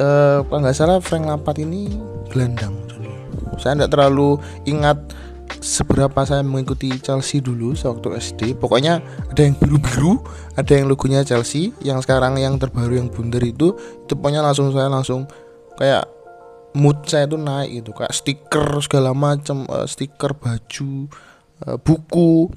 Eh 0.00 0.38
kalau 0.46 0.60
nggak 0.64 0.76
salah 0.76 0.98
Frank 1.04 1.28
Lampard 1.28 1.60
ini 1.60 1.92
gelandang 2.32 2.88
saya 3.58 3.74
tidak 3.74 3.90
terlalu 3.92 4.38
ingat 4.64 4.96
seberapa 5.58 6.22
saya 6.22 6.46
mengikuti 6.46 6.92
Chelsea 7.02 7.42
dulu 7.42 7.74
sewaktu 7.74 8.14
SD 8.14 8.40
pokoknya 8.62 9.02
ada 9.32 9.40
yang 9.42 9.58
biru-biru 9.58 10.22
ada 10.54 10.70
yang 10.70 10.86
logonya 10.86 11.26
Chelsea 11.26 11.74
yang 11.82 11.98
sekarang 11.98 12.38
yang 12.38 12.60
terbaru 12.62 12.94
yang 12.94 13.10
bundar 13.10 13.42
itu 13.42 13.74
itu 13.74 14.12
pokoknya 14.14 14.44
langsung 14.44 14.70
saya 14.70 14.86
langsung 14.86 15.26
kayak 15.74 16.06
mood 16.78 17.00
saya 17.08 17.26
itu 17.26 17.40
naik 17.40 17.82
gitu. 17.82 17.90
Kayak 17.96 18.14
stiker 18.14 18.68
segala 18.84 19.10
macam 19.16 19.66
uh, 19.66 19.88
stiker 19.88 20.36
baju 20.36 21.08
uh, 21.66 21.76
buku 21.80 22.52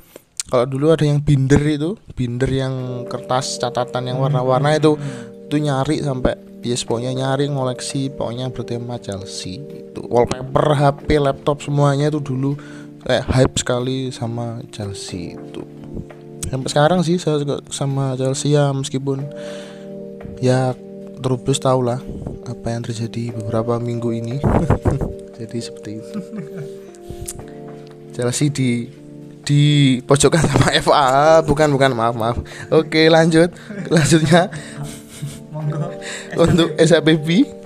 kalau 0.52 0.68
dulu 0.68 0.92
ada 0.92 1.08
yang 1.08 1.24
binder 1.24 1.64
itu 1.64 1.96
binder 2.12 2.52
yang 2.52 3.08
kertas 3.08 3.56
catatan 3.56 4.12
yang 4.12 4.20
warna-warna 4.20 4.76
itu 4.76 5.00
itu 5.48 5.56
nyari 5.64 6.04
sampai 6.04 6.36
yes 6.62 6.84
pokoknya 6.84 7.16
nyari 7.16 7.48
ngoleksi 7.48 8.12
pokoknya 8.12 8.52
bertema 8.52 9.00
Chelsea 9.00 9.64
itu 9.64 10.04
wallpaper 10.12 10.76
HP 10.76 11.18
laptop 11.24 11.64
semuanya 11.64 12.12
itu 12.12 12.20
dulu 12.20 12.60
kayak 13.06 13.26
hype 13.34 13.56
sekali 13.58 14.14
sama 14.14 14.62
Chelsea 14.70 15.34
itu. 15.34 15.62
Sampai 16.52 16.70
sekarang 16.70 17.00
sih 17.02 17.18
saya 17.18 17.42
juga 17.42 17.64
sama 17.72 18.14
Chelsea 18.20 18.54
ya 18.54 18.70
meskipun 18.76 19.24
ya 20.44 20.76
terus 21.22 21.62
tahu 21.62 21.86
lah 21.86 22.02
apa 22.50 22.68
yang 22.74 22.82
terjadi 22.86 23.34
beberapa 23.34 23.80
minggu 23.82 24.10
ini. 24.14 24.38
Jadi 25.38 25.58
seperti 25.58 25.90
itu. 25.98 26.18
Chelsea 28.16 28.52
di 28.52 29.01
di 29.52 30.00
pojokan 30.08 30.48
sama 30.48 30.72
FA 30.88 31.44
bukan 31.44 31.68
bukan 31.76 31.92
maaf 31.92 32.16
maaf. 32.16 32.40
Oke 32.72 33.12
lanjut. 33.12 33.52
Lanjutnya 33.92 34.48
untuk 36.40 36.72
SAPB 36.80 37.60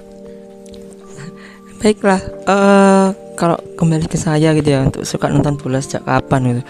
baiklah 1.86 2.18
uh, 2.50 3.14
kalau 3.38 3.62
kembali 3.78 4.10
ke 4.10 4.18
saya 4.18 4.58
gitu 4.58 4.74
ya 4.74 4.90
untuk 4.90 5.06
suka 5.06 5.30
nonton 5.30 5.54
bola 5.62 5.78
sejak 5.78 6.02
kapan 6.02 6.42
gitu. 6.50 6.64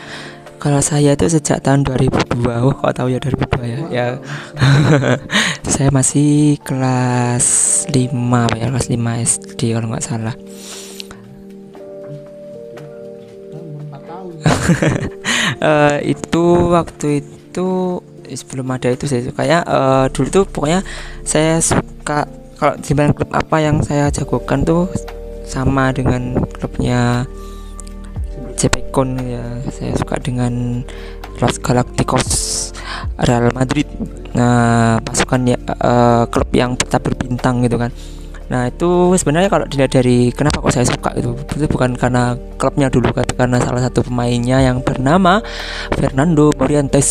Kalau 0.60 0.82
saya 0.82 1.14
itu 1.14 1.30
sejak 1.30 1.62
tahun 1.62 1.88
2002 1.88 2.42
oh 2.50 2.74
kok 2.74 2.94
tahu 2.98 3.14
ya 3.14 3.22
2002 3.22 3.64
ya? 3.64 3.80
Ya. 3.94 4.08
Saya 5.76 5.94
masih 5.94 6.58
kelas 6.64 7.46
5 7.94 8.16
apa 8.34 8.56
ya 8.58 8.74
kelas 8.74 8.88
5 8.90 8.98
SD 8.98 9.60
kalau 9.78 9.94
nggak 9.94 10.06
salah 10.06 10.34
uh, 14.46 15.98
itu 16.14 16.46
waktu 16.72 17.22
itu 17.22 18.00
sebelum 18.26 18.74
ada 18.74 18.90
itu 18.90 19.06
saya 19.06 19.22
suka 19.26 19.42
ya 19.46 19.60
uh, 19.66 20.06
dulu 20.10 20.28
tuh 20.42 20.46
pokoknya 20.50 20.82
saya 21.22 21.62
suka 21.62 22.26
kalau 22.56 22.74
gimana 22.82 23.12
klub 23.12 23.30
apa 23.36 23.58
yang 23.62 23.84
saya 23.84 24.10
jagokan 24.10 24.64
tuh 24.64 24.90
sama 25.46 25.94
dengan 25.94 26.40
klubnya 26.56 27.30
Cepekon 28.56 29.20
ya. 29.20 29.44
Saya 29.68 29.92
suka 30.00 30.16
dengan 30.18 30.82
Los 31.44 31.60
Galacticos 31.60 32.28
Real 33.20 33.52
Madrid. 33.52 33.86
Nah 34.32 34.98
pasukan 35.04 35.44
ya 35.44 35.60
uh, 35.84 36.24
klub 36.32 36.48
yang 36.56 36.80
tetap 36.80 37.04
berbintang 37.04 37.60
gitu 37.68 37.76
kan 37.76 37.92
nah 38.46 38.70
itu 38.70 39.18
sebenarnya 39.18 39.50
kalau 39.50 39.66
dilihat 39.66 39.90
dari 39.90 40.30
kenapa 40.30 40.62
kok 40.62 40.70
saya 40.70 40.86
suka 40.86 41.18
itu 41.18 41.34
itu 41.58 41.66
bukan 41.66 41.98
karena 41.98 42.38
klubnya 42.62 42.94
dulu 42.94 43.10
karena 43.14 43.58
salah 43.58 43.82
satu 43.82 44.06
pemainnya 44.06 44.62
yang 44.62 44.86
bernama 44.86 45.42
Fernando 45.98 46.54
Morientes. 46.54 47.10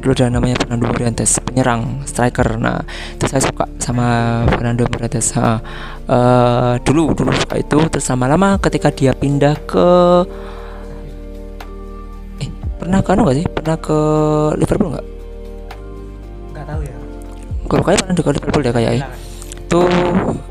Dulu 0.00 0.12
ada 0.16 0.32
namanya 0.32 0.56
Fernando 0.58 0.90
Morientes 0.90 1.38
penyerang 1.44 2.02
striker. 2.10 2.58
Nah 2.58 2.82
itu 3.14 3.24
saya 3.30 3.38
suka 3.38 3.70
sama 3.78 4.42
Fernando 4.50 4.82
Morientes. 4.90 5.30
Uh, 5.36 5.62
uh, 6.10 6.74
dulu 6.82 7.14
dulu 7.14 7.30
suka 7.30 7.62
itu 7.62 7.78
terus 7.86 8.10
lama-lama 8.10 8.58
ketika 8.58 8.90
dia 8.90 9.14
pindah 9.14 9.54
ke 9.62 9.86
eh 12.42 12.48
pernah 12.82 12.98
ke 12.98 13.08
anu 13.14 13.30
gak 13.30 13.36
sih? 13.38 13.46
Pernah 13.46 13.76
ke 13.78 13.98
Liverpool 14.58 14.90
nggak? 14.90 15.06
Nggak 16.50 16.64
tahu 16.66 16.80
ya. 16.82 16.94
Kalau 17.70 17.82
kayak 17.86 17.98
pernah 18.02 18.14
ke 18.18 18.30
Liverpool 18.34 18.62
deh 18.66 18.74
kayak 18.74 18.92
itu 19.70 19.86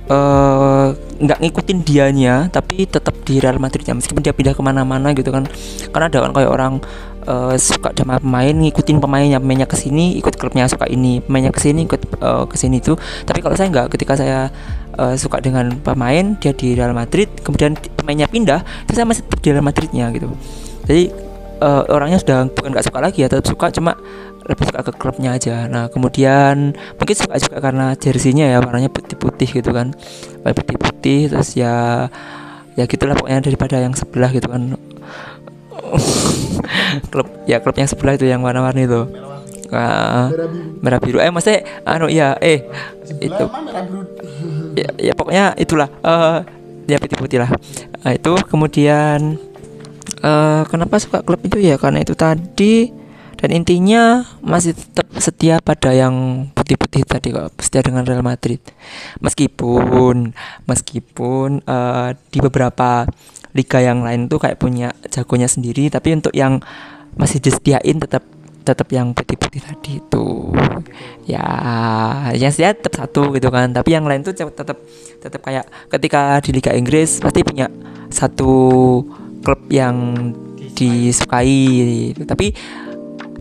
uh, 0.08 0.96
nggak 1.20 1.40
ngikutin 1.44 1.84
dianya 1.84 2.48
tapi 2.48 2.88
tetap 2.88 3.12
di 3.28 3.44
Real 3.44 3.60
Madrid 3.60 3.84
ya 3.84 3.92
meskipun 3.92 4.24
dia 4.24 4.32
pindah 4.32 4.56
ke 4.56 4.64
mana-mana 4.64 5.12
gitu 5.12 5.36
kan. 5.36 5.44
Karena 5.92 6.08
ada 6.08 6.24
kan 6.24 6.32
kayak 6.32 6.48
orang 6.48 6.80
eh, 7.28 7.56
suka 7.60 7.92
sama 7.94 8.18
pemain 8.18 8.56
ngikutin 8.56 8.98
pemainnya 9.04 9.38
pemainnya 9.44 9.68
ke 9.68 9.76
sini 9.76 10.18
ikut 10.18 10.40
klubnya 10.40 10.66
suka 10.72 10.88
ini 10.88 11.20
pemainnya 11.20 11.52
ke 11.52 11.62
sini 11.62 11.84
ikut 11.86 12.02
eh, 12.08 12.46
ke 12.48 12.56
sini 12.56 12.80
tuh 12.80 12.96
tapi 13.28 13.44
kalau 13.44 13.54
saya 13.60 13.68
nggak 13.70 13.88
ketika 13.94 14.16
saya 14.16 14.50
eh, 14.98 15.16
suka 15.20 15.44
dengan 15.44 15.76
pemain 15.84 16.40
dia 16.40 16.56
di 16.56 16.74
Real 16.74 16.96
Madrid 16.96 17.30
kemudian 17.44 17.76
pemainnya 17.76 18.32
pindah 18.32 18.64
itu 18.88 18.96
saya 18.96 19.06
masih 19.06 19.28
di 19.28 19.50
Real 19.52 19.66
Madridnya 19.66 20.10
gitu. 20.16 20.32
Jadi 20.90 21.29
eh, 21.60 21.84
orangnya 21.92 22.20
sudah 22.20 22.48
bukan 22.50 22.70
nggak 22.76 22.86
suka 22.88 23.00
lagi 23.00 23.20
ya 23.24 23.28
tetap 23.28 23.46
suka 23.48 23.68
cuma 23.72 23.96
lebih 24.50 24.66
suka 24.66 24.82
ke 24.82 24.92
klubnya 24.98 25.38
aja. 25.38 25.70
Nah 25.70 25.92
kemudian 25.94 26.74
mungkin 26.74 27.16
suka 27.16 27.38
juga 27.38 27.62
karena 27.62 27.94
jersinya 27.94 28.50
ya 28.50 28.58
warnanya 28.64 28.90
putih-putih 28.90 29.62
gitu 29.62 29.70
kan. 29.70 29.94
Putih-putih 30.42 31.30
terus 31.30 31.54
ya 31.54 32.08
ya 32.74 32.84
gitulah 32.90 33.14
pokoknya 33.14 33.46
daripada 33.46 33.78
yang 33.78 33.94
sebelah 33.94 34.34
gitu 34.34 34.50
kan. 34.50 34.74
Klub 37.14 37.28
ya 37.46 37.62
klub 37.62 37.76
yang 37.78 37.90
sebelah 37.90 38.14
itu 38.18 38.26
yang 38.26 38.42
warna-warni 38.42 38.90
itu. 38.90 39.06
Ah, 39.70 40.34
merah 40.82 40.98
biru. 40.98 41.22
eh 41.22 41.30
maksudnya 41.30 41.62
anu 41.86 42.10
ya 42.10 42.34
eh 42.42 42.66
itu. 43.22 43.46
mah 43.46 43.62
merah 43.62 43.86
biru. 43.86 44.02
ya, 44.74 44.90
ya 44.98 45.14
pokoknya 45.14 45.54
itulah 45.62 45.94
eh 46.02 46.42
ya 46.90 46.98
putih-putih 46.98 47.38
lah. 47.46 47.54
Nah, 48.02 48.12
itu 48.18 48.34
kemudian 48.50 49.38
eh 50.20 50.64
kenapa 50.68 50.98
suka 50.98 51.22
klub 51.22 51.42
itu? 51.46 51.62
Ya 51.62 51.78
karena 51.78 52.02
itu 52.02 52.18
tadi. 52.18 52.92
Dan 53.40 53.56
intinya 53.56 54.28
masih 54.44 54.76
tetap 54.76 55.08
setia 55.16 55.64
pada 55.64 55.96
yang 55.96 56.44
putih-putih 56.52 57.08
tadi 57.08 57.32
kok 57.32 57.56
setia 57.64 57.80
dengan 57.80 58.04
Real 58.04 58.20
Madrid. 58.20 58.60
Meskipun 59.24 60.36
meskipun 60.68 61.64
eh, 61.64 62.10
di 62.36 62.40
beberapa 62.44 63.08
liga 63.56 63.80
yang 63.80 64.04
lain 64.04 64.28
tuh 64.28 64.44
kayak 64.44 64.60
punya 64.60 64.92
jagonya 65.08 65.48
sendiri 65.48 65.88
tapi 65.88 66.20
untuk 66.20 66.36
yang 66.36 66.60
masih 67.16 67.40
disediain 67.40 67.98
tetap 67.98 68.28
tetap 68.68 68.92
yang 68.92 69.16
putih-putih 69.16 69.64
tadi 69.64 70.04
itu. 70.04 70.52
Ya 71.24 71.48
yang 72.36 72.52
setia 72.52 72.76
tetap 72.76 73.00
satu 73.00 73.32
gitu 73.40 73.48
kan. 73.48 73.72
Tapi 73.72 73.96
yang 73.96 74.04
lain 74.04 74.20
tuh 74.20 74.36
tetap 74.36 74.78
tetap 75.24 75.40
kayak 75.40 75.64
ketika 75.88 76.44
di 76.44 76.60
Liga 76.60 76.76
Inggris 76.76 77.24
pasti 77.24 77.40
punya 77.48 77.72
satu 78.12 78.52
klub 79.42 79.62
yang 79.70 79.96
disukai. 80.74 81.58
Tapi 82.16 82.52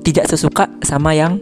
tidak 0.02 0.26
sesuka 0.26 0.66
sama 0.80 1.12
yang 1.12 1.36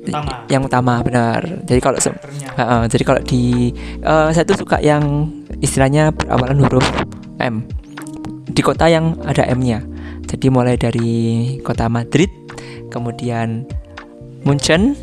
Utama. 0.00 0.32
yang 0.48 0.62
utama 0.64 0.94
benar. 1.04 1.44
Jadi 1.68 1.80
kalau 1.80 1.98
se- 2.00 2.16
Ha-ha, 2.56 2.88
jadi 2.88 3.04
kalau 3.04 3.20
di 3.20 3.68
eh, 4.00 4.28
saya 4.32 4.44
tuh 4.44 4.56
suka 4.56 4.80
yang 4.80 5.28
istilahnya 5.60 6.08
berawalan 6.10 6.60
huruf 6.60 6.86
M. 7.36 7.64
Di 8.46 8.60
kota 8.60 8.88
yang 8.88 9.14
ada 9.22 9.44
M-nya. 9.46 9.84
Jadi 10.24 10.48
mulai 10.48 10.74
dari 10.74 11.10
kota 11.60 11.86
Madrid 11.86 12.30
kemudian 12.88 13.68
Munchen 14.42 14.96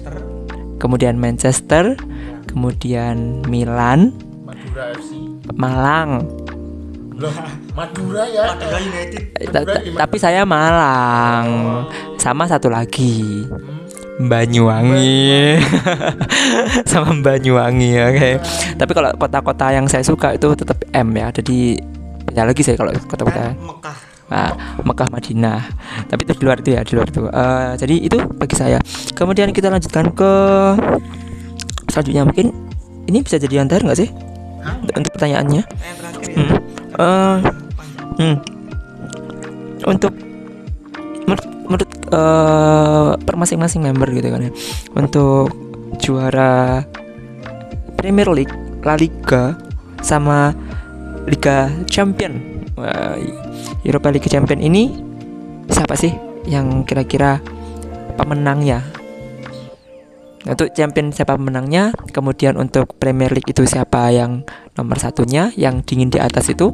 kemudian 0.78 1.16
Manchester 1.16 1.94
kemudian 2.48 3.46
Milan 3.46 4.12
Madura 4.44 4.92
FC. 4.98 5.14
Malang 5.54 6.26
Loh, 7.18 7.34
Madura 7.74 8.24
ya. 8.30 8.54
Madura 8.54 8.78
United. 8.78 9.24
Ta- 9.50 9.66
ta- 9.66 9.82
tapi 10.06 10.18
saya 10.22 10.46
Malang. 10.46 11.48
Sama 12.22 12.46
satu 12.46 12.70
lagi. 12.70 13.42
Banyuwangi. 14.22 15.58
Sama 16.92 17.18
Banyuwangi 17.22 17.92
oke. 18.02 18.30
Tapi 18.78 18.92
kalau 18.94 19.10
kota-kota 19.18 19.74
yang 19.74 19.90
saya 19.90 20.06
suka 20.06 20.38
itu 20.38 20.54
tetap 20.54 20.78
M 20.94 21.10
ya. 21.18 21.34
Jadi 21.34 21.82
beda 22.30 22.46
lagi 22.46 22.62
saya 22.62 22.78
kalau 22.78 22.94
kota-kota. 23.10 23.54
Mekah. 23.58 23.98
Nah, 24.28 24.50
Mekah 24.86 25.10
Madinah. 25.10 25.62
Tapi 26.06 26.22
itu 26.22 26.34
di 26.38 26.44
luar 26.46 26.58
itu 26.62 26.70
ya 26.78 26.82
di 26.86 26.94
luar 26.94 27.08
itu. 27.10 27.22
Eh, 27.26 27.70
jadi 27.82 27.96
itu 27.98 28.18
bagi 28.38 28.54
saya. 28.54 28.78
Kemudian 29.18 29.50
kita 29.50 29.74
lanjutkan 29.74 30.14
ke 30.14 30.32
selanjutnya. 31.90 32.30
Mungkin 32.30 32.54
ini 33.10 33.26
bisa 33.26 33.42
jadi 33.42 33.66
antar 33.66 33.82
nggak 33.82 33.98
sih? 33.98 34.10
Untuk, 34.86 34.94
untuk 35.02 35.12
pertanyaannya. 35.18 35.64
Yang 35.66 35.96
terakhir 35.98 36.30
ya. 36.30 36.38
Hmm. 36.38 36.77
Eh, 36.98 37.38
hmm. 38.18 38.36
Untuk 39.86 40.14
menurut, 41.30 41.46
menurut 41.70 41.92
eh, 42.10 43.12
per 43.22 43.36
masing-masing 43.38 43.86
member 43.86 44.10
gitu 44.10 44.28
kan 44.34 44.42
ya. 44.50 44.52
Untuk 44.98 45.54
juara 46.02 46.82
Premier 47.98 48.30
League, 48.34 48.54
La 48.82 48.98
Liga 48.98 49.54
sama 50.02 50.54
Liga 51.30 51.70
Champion. 51.86 52.66
Wah, 52.78 53.18
Europa 53.82 54.14
League 54.14 54.30
Champion 54.30 54.62
ini 54.62 54.94
siapa 55.70 55.98
sih 55.98 56.14
yang 56.50 56.86
kira-kira 56.86 57.42
pemenangnya? 58.18 58.97
Untuk 60.48 60.72
champion 60.72 61.12
siapa 61.12 61.36
pemenangnya, 61.36 61.92
kemudian 62.16 62.56
untuk 62.56 62.96
Premier 62.96 63.28
League 63.36 63.52
itu 63.52 63.68
siapa 63.68 64.10
yang 64.16 64.48
nomor 64.80 64.96
satunya, 64.96 65.52
yang 65.60 65.84
dingin 65.84 66.08
di 66.08 66.18
atas 66.18 66.48
itu. 66.48 66.72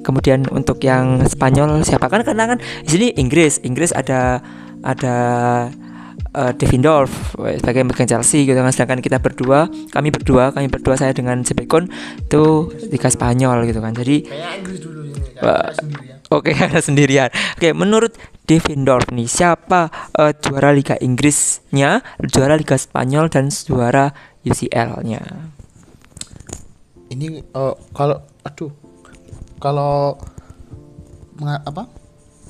Kemudian 0.00 0.46
untuk 0.48 0.80
yang 0.80 1.20
Spanyol 1.26 1.82
siapa? 1.84 2.08
Kan 2.08 2.24
karena 2.24 2.56
kan 2.56 2.58
di 2.86 2.90
sini 2.90 3.06
Inggris, 3.18 3.58
Inggris 3.66 3.90
ada 3.92 4.40
ada 4.86 5.16
uh, 6.36 6.52
Devindorf 6.54 7.34
eh, 7.42 7.58
sebagai 7.58 7.84
pegang 7.90 8.08
Chelsea 8.16 8.46
gitu 8.46 8.56
kan. 8.56 8.70
Sedangkan 8.70 9.02
kita 9.02 9.18
berdua 9.18 9.66
kami 9.90 10.14
berdua 10.14 10.54
kami 10.54 10.70
berdua 10.70 10.94
saya 10.94 11.10
dengan 11.10 11.42
Sebekon 11.42 11.90
itu 12.22 12.70
Liga 12.88 13.10
Spanyol 13.10 13.66
gitu 13.66 13.82
kan. 13.82 13.92
Jadi 13.92 14.30
Kayak 14.30 14.52
Inggris 14.62 14.78
dulu. 14.80 15.02
Oke, 16.30 16.50
ada 16.66 16.82
sendirian. 16.82 17.30
Oke, 17.54 17.70
menurut 17.70 18.14
Devindorf 18.46 19.10
nih, 19.14 19.30
siapa 19.30 19.90
eh, 20.18 20.32
juara 20.42 20.74
Liga 20.74 20.98
Inggrisnya, 20.98 22.02
juara 22.26 22.58
Liga 22.58 22.74
Spanyol 22.74 23.30
dan 23.30 23.50
juara 23.50 24.10
UCL-nya? 24.42 25.22
Ini 27.10 27.26
eh, 27.42 27.74
kalau 27.94 28.18
aduh. 28.42 28.72
Kalau 29.56 30.20
apa? 31.40 31.88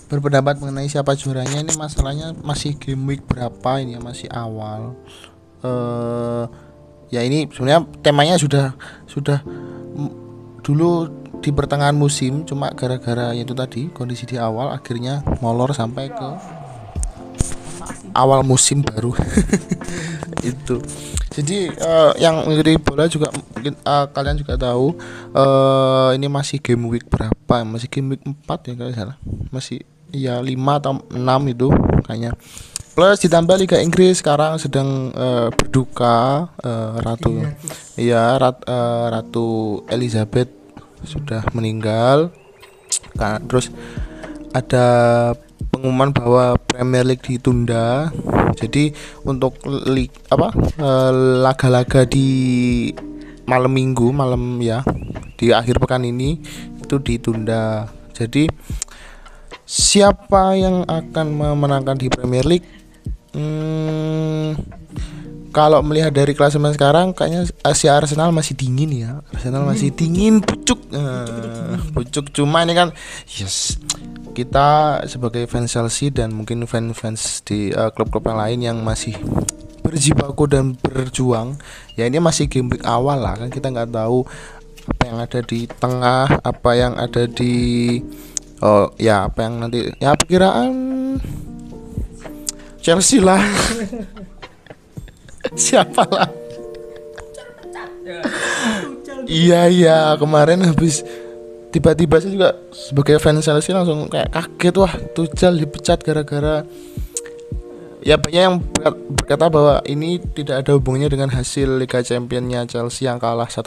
Berpendapat 0.07 0.59
mengenai 0.59 0.91
siapa 0.91 1.15
juaranya 1.15 1.63
ini 1.63 1.73
masalahnya 1.79 2.35
masih 2.43 2.75
game 2.79 3.07
week 3.07 3.23
berapa 3.27 3.83
ini 3.83 3.99
ya 3.99 4.01
masih 4.03 4.29
awal. 4.31 4.95
Eh 5.63 6.45
ya 7.11 7.23
ini 7.23 7.47
sebenarnya 7.51 7.87
temanya 8.03 8.35
sudah 8.39 8.75
sudah 9.07 9.39
dulu 10.67 11.07
di 11.47 11.55
pertengahan 11.55 11.95
musim 11.95 12.43
cuma 12.43 12.75
gara-gara 12.75 13.31
itu 13.31 13.55
tadi 13.55 13.87
kondisi 13.95 14.27
di 14.27 14.35
awal 14.35 14.75
akhirnya 14.75 15.23
molor 15.39 15.71
sampai 15.71 16.11
ke 16.11 16.29
awal 18.19 18.43
musim 18.43 18.83
baru. 18.83 19.15
Itu. 20.43 20.83
Jadi 21.31 21.71
eh, 21.71 22.13
yang 22.19 22.43
mengikuti 22.43 22.75
bola 22.83 23.07
juga 23.07 23.31
mungkin 23.31 23.79
eh, 23.79 24.07
kalian 24.11 24.43
juga 24.43 24.59
tahu 24.59 24.99
eh 25.39 26.11
ini 26.19 26.27
masih 26.27 26.59
game 26.59 26.91
week 26.91 27.07
berapa? 27.07 27.63
Masih 27.63 27.87
game 27.87 28.19
week 28.19 28.27
4 28.27 28.67
ya 28.67 28.73
kalau 28.75 28.91
salah. 28.91 29.17
Masih 29.55 29.87
ya 30.11 30.43
5 30.43 30.51
atau 30.51 30.99
6 31.15 31.53
itu 31.55 31.69
kayaknya. 32.03 32.35
Plus 32.97 33.21
ditambah 33.21 33.61
Liga 33.61 33.77
Inggris 33.77 34.25
sekarang 34.25 34.57
sedang 34.57 35.13
eh, 35.13 35.49
berduka 35.53 36.49
eh, 36.65 36.97
ratu 37.05 37.45
ya 38.01 38.41
rat, 38.41 38.65
eh, 38.65 39.07
ratu 39.13 39.85
Elizabeth 39.93 40.56
sudah 41.07 41.47
meninggal 41.55 42.35
Ka- 43.17 43.41
terus 43.47 43.73
ada 44.53 44.87
pengumuman 45.73 46.13
bahwa 46.13 46.57
Premier 46.57 47.05
League 47.05 47.25
ditunda. 47.25 48.09
Jadi 48.57 48.97
untuk 49.29 49.61
li, 49.69 50.09
apa 50.33 50.49
eh, 50.81 51.13
laga-laga 51.45 52.09
di 52.09 52.29
malam 53.45 53.73
Minggu, 53.77 54.09
malam 54.17 54.59
ya 54.65 54.81
di 55.37 55.53
akhir 55.53 55.77
pekan 55.77 56.09
ini 56.09 56.41
itu 56.81 56.97
ditunda. 56.97 57.85
Jadi 58.17 58.49
siapa 59.69 60.57
yang 60.57 60.89
akan 60.89 61.27
memenangkan 61.37 62.01
di 62.01 62.09
Premier 62.09 62.49
League? 62.49 62.69
Hmm, 63.37 64.57
kalau 65.57 65.81
melihat 65.81 66.13
dari 66.13 66.37
klasemen 66.37 66.77
sekarang 66.77 67.17
kayaknya 67.17 67.49
si 67.73 67.89
Arsenal 67.89 68.29
masih 68.29 68.53
dingin 68.53 68.93
ya. 68.93 69.25
Arsenal 69.33 69.65
masih 69.65 69.89
dingin 69.89 70.45
pucuk. 70.45 70.85
Eh, 70.93 71.81
pucuk 71.97 72.29
cuma 72.37 72.61
ini 72.61 72.77
kan 72.77 72.93
yes 73.25 73.81
kita 74.37 75.01
sebagai 75.09 75.49
fans 75.49 75.73
Chelsea 75.73 76.13
dan 76.13 76.37
mungkin 76.37 76.69
fans-fans 76.69 77.41
di 77.49 77.73
eh, 77.73 77.89
klub-klub 77.97 78.29
yang 78.29 78.37
lain 78.37 78.59
yang 78.61 78.79
masih 78.85 79.17
berjibaku 79.81 80.45
dan 80.45 80.77
berjuang 80.77 81.57
ya 81.97 82.05
ini 82.05 82.21
masih 82.21 82.53
game 82.53 82.69
week 82.69 82.85
awal 82.85 83.17
lah 83.17 83.39
kan 83.39 83.49
kita 83.49 83.73
nggak 83.73 83.97
tahu 83.97 84.29
apa 84.87 85.03
yang 85.09 85.19
ada 85.25 85.41
di 85.41 85.61
tengah 85.71 86.27
apa 86.43 86.71
yang 86.77 86.93
ada 87.01 87.23
di 87.25 87.55
oh 88.61 88.93
ya 89.01 89.31
apa 89.31 89.47
yang 89.47 89.63
nanti 89.63 89.89
ya 90.03 90.13
perkiraan 90.19 90.75
Chelsea 92.83 93.23
lah 93.23 93.41
siapa 95.67 96.03
lah? 96.11 96.29
Iya 99.27 99.67
iya. 99.67 99.99
Kemarin 100.15 100.63
habis 100.63 101.03
tiba-tiba 101.75 102.23
saya 102.23 102.33
juga 102.33 102.49
sebagai 102.73 103.19
fans 103.21 103.45
Chelsea 103.45 103.75
langsung 103.75 104.09
kayak 104.09 104.33
kaget 104.33 104.75
wah 104.81 104.93
Tuchel 105.13 105.61
dipecat 105.61 106.01
gara-gara 106.01 106.65
ya 108.01 108.17
banyak 108.17 108.43
yang 108.49 108.57
ber- 108.63 108.97
berkata 109.13 109.51
bahwa 109.51 109.83
ini 109.85 110.23
tidak 110.33 110.63
ada 110.65 110.79
hubungannya 110.79 111.11
dengan 111.11 111.29
hasil 111.35 111.77
Liga 111.77 112.01
Championnya 112.01 112.65
Chelsea 112.65 113.05
yang 113.05 113.19
kalah 113.19 113.51
1-0 113.51 113.67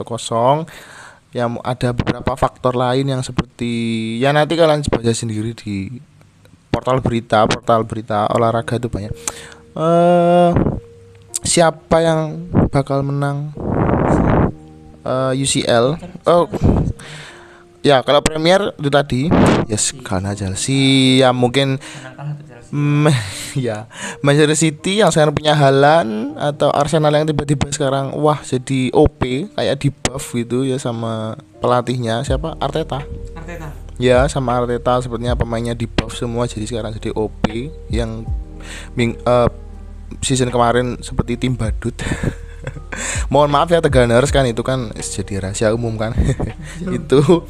ya 1.36 1.46
mu- 1.46 1.62
ada 1.62 1.94
beberapa 1.94 2.34
faktor 2.34 2.74
lain 2.74 3.06
yang 3.14 3.22
seperti 3.22 4.16
ya 4.18 4.34
nanti 4.34 4.58
kalian 4.58 4.82
baca 4.82 5.12
sendiri 5.14 5.54
di 5.54 6.02
portal 6.74 7.04
berita 7.04 7.46
portal 7.46 7.84
berita 7.86 8.26
olahraga 8.32 8.80
itu 8.80 8.90
banyak. 8.90 9.14
Eh 9.78 10.52
siapa 11.50 11.98
yang 12.06 12.46
bakal 12.70 13.02
menang 13.02 13.50
eh, 15.02 15.34
UCL 15.34 15.98
oh 16.30 16.46
ya 17.82 18.06
kalau 18.06 18.22
Premier 18.22 18.76
itu 18.78 18.90
tadi 18.94 19.22
yes 19.66 19.98
karena 20.06 20.38
Chelsea 20.38 21.26
ya 21.26 21.34
mungkin 21.34 21.82
Mm, 22.70 23.10
ya 23.66 23.90
Manchester 24.22 24.54
City 24.54 25.02
yang 25.02 25.10
sekarang 25.10 25.34
punya 25.34 25.58
Halan 25.58 26.38
atau 26.38 26.70
Arsenal 26.70 27.10
yang 27.18 27.26
tiba-tiba 27.26 27.66
sekarang 27.74 28.14
wah 28.14 28.38
jadi 28.46 28.94
OP 28.94 29.50
kayak 29.58 29.76
di 29.82 29.90
buff 29.90 30.38
gitu 30.38 30.66
ya 30.66 30.78
sama 30.78 31.34
pelatihnya. 31.60 32.22
Siapa? 32.22 32.62
Arteta. 32.62 33.02
Arteta. 33.34 33.74
Ya 33.98 34.22
sama 34.30 34.62
Arteta 34.62 35.02
sepertinya 35.02 35.34
pemainnya 35.34 35.74
di 35.74 35.90
buff 35.90 36.14
semua 36.14 36.46
jadi 36.46 36.70
sekarang 36.70 36.94
jadi 36.94 37.10
OP 37.18 37.74
yang 37.90 38.22
ming, 38.94 39.18
eh, 39.18 39.50
season 40.22 40.50
kemarin 40.50 40.98
seperti 41.00 41.38
tim 41.38 41.54
badut. 41.54 41.96
Mohon 43.32 43.50
maaf 43.56 43.70
ya 43.72 43.80
Teganers 43.80 44.34
kan 44.34 44.44
itu 44.44 44.62
kan 44.66 44.92
jadi 44.98 45.48
rahasia 45.48 45.72
umum 45.72 45.96
kan. 45.96 46.12
Itu 46.98 47.48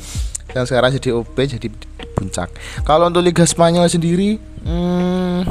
dan 0.49 0.65
sekarang 0.65 0.93
jadi 0.97 1.13
OP 1.13 1.37
jadi 1.37 1.67
di 1.69 1.87
puncak. 2.17 2.49
Kalau 2.81 3.09
untuk 3.09 3.21
Liga 3.21 3.45
Spanyol 3.45 3.85
sendiri 3.85 4.41
hmm, 4.65 5.45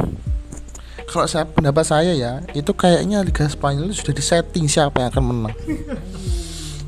kalau 1.09 1.25
saya 1.25 1.47
pendapat 1.49 1.85
saya 1.87 2.13
ya 2.13 2.45
itu 2.53 2.69
kayaknya 2.75 3.23
Liga 3.23 3.47
Spanyol 3.47 3.95
sudah 3.95 4.13
disetting 4.13 4.67
siapa 4.67 5.01
yang 5.03 5.11
akan 5.15 5.25
menang. 5.25 5.57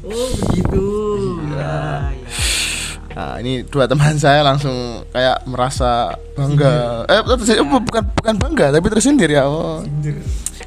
Oh 0.01 0.33
begitu. 0.33 0.89
Nah, 1.55 2.09
ini 3.43 3.67
dua 3.67 3.91
teman 3.91 4.15
saya 4.23 4.47
langsung 4.47 5.07
kayak 5.11 5.43
merasa 5.49 6.15
bangga. 6.35 7.07
Eh, 7.11 7.21
bukan 7.67 8.03
bukan 8.15 8.35
bangga, 8.39 8.67
tapi 8.75 8.87
tersindir 8.91 9.31
ya. 9.31 9.47
Oh. 9.47 9.83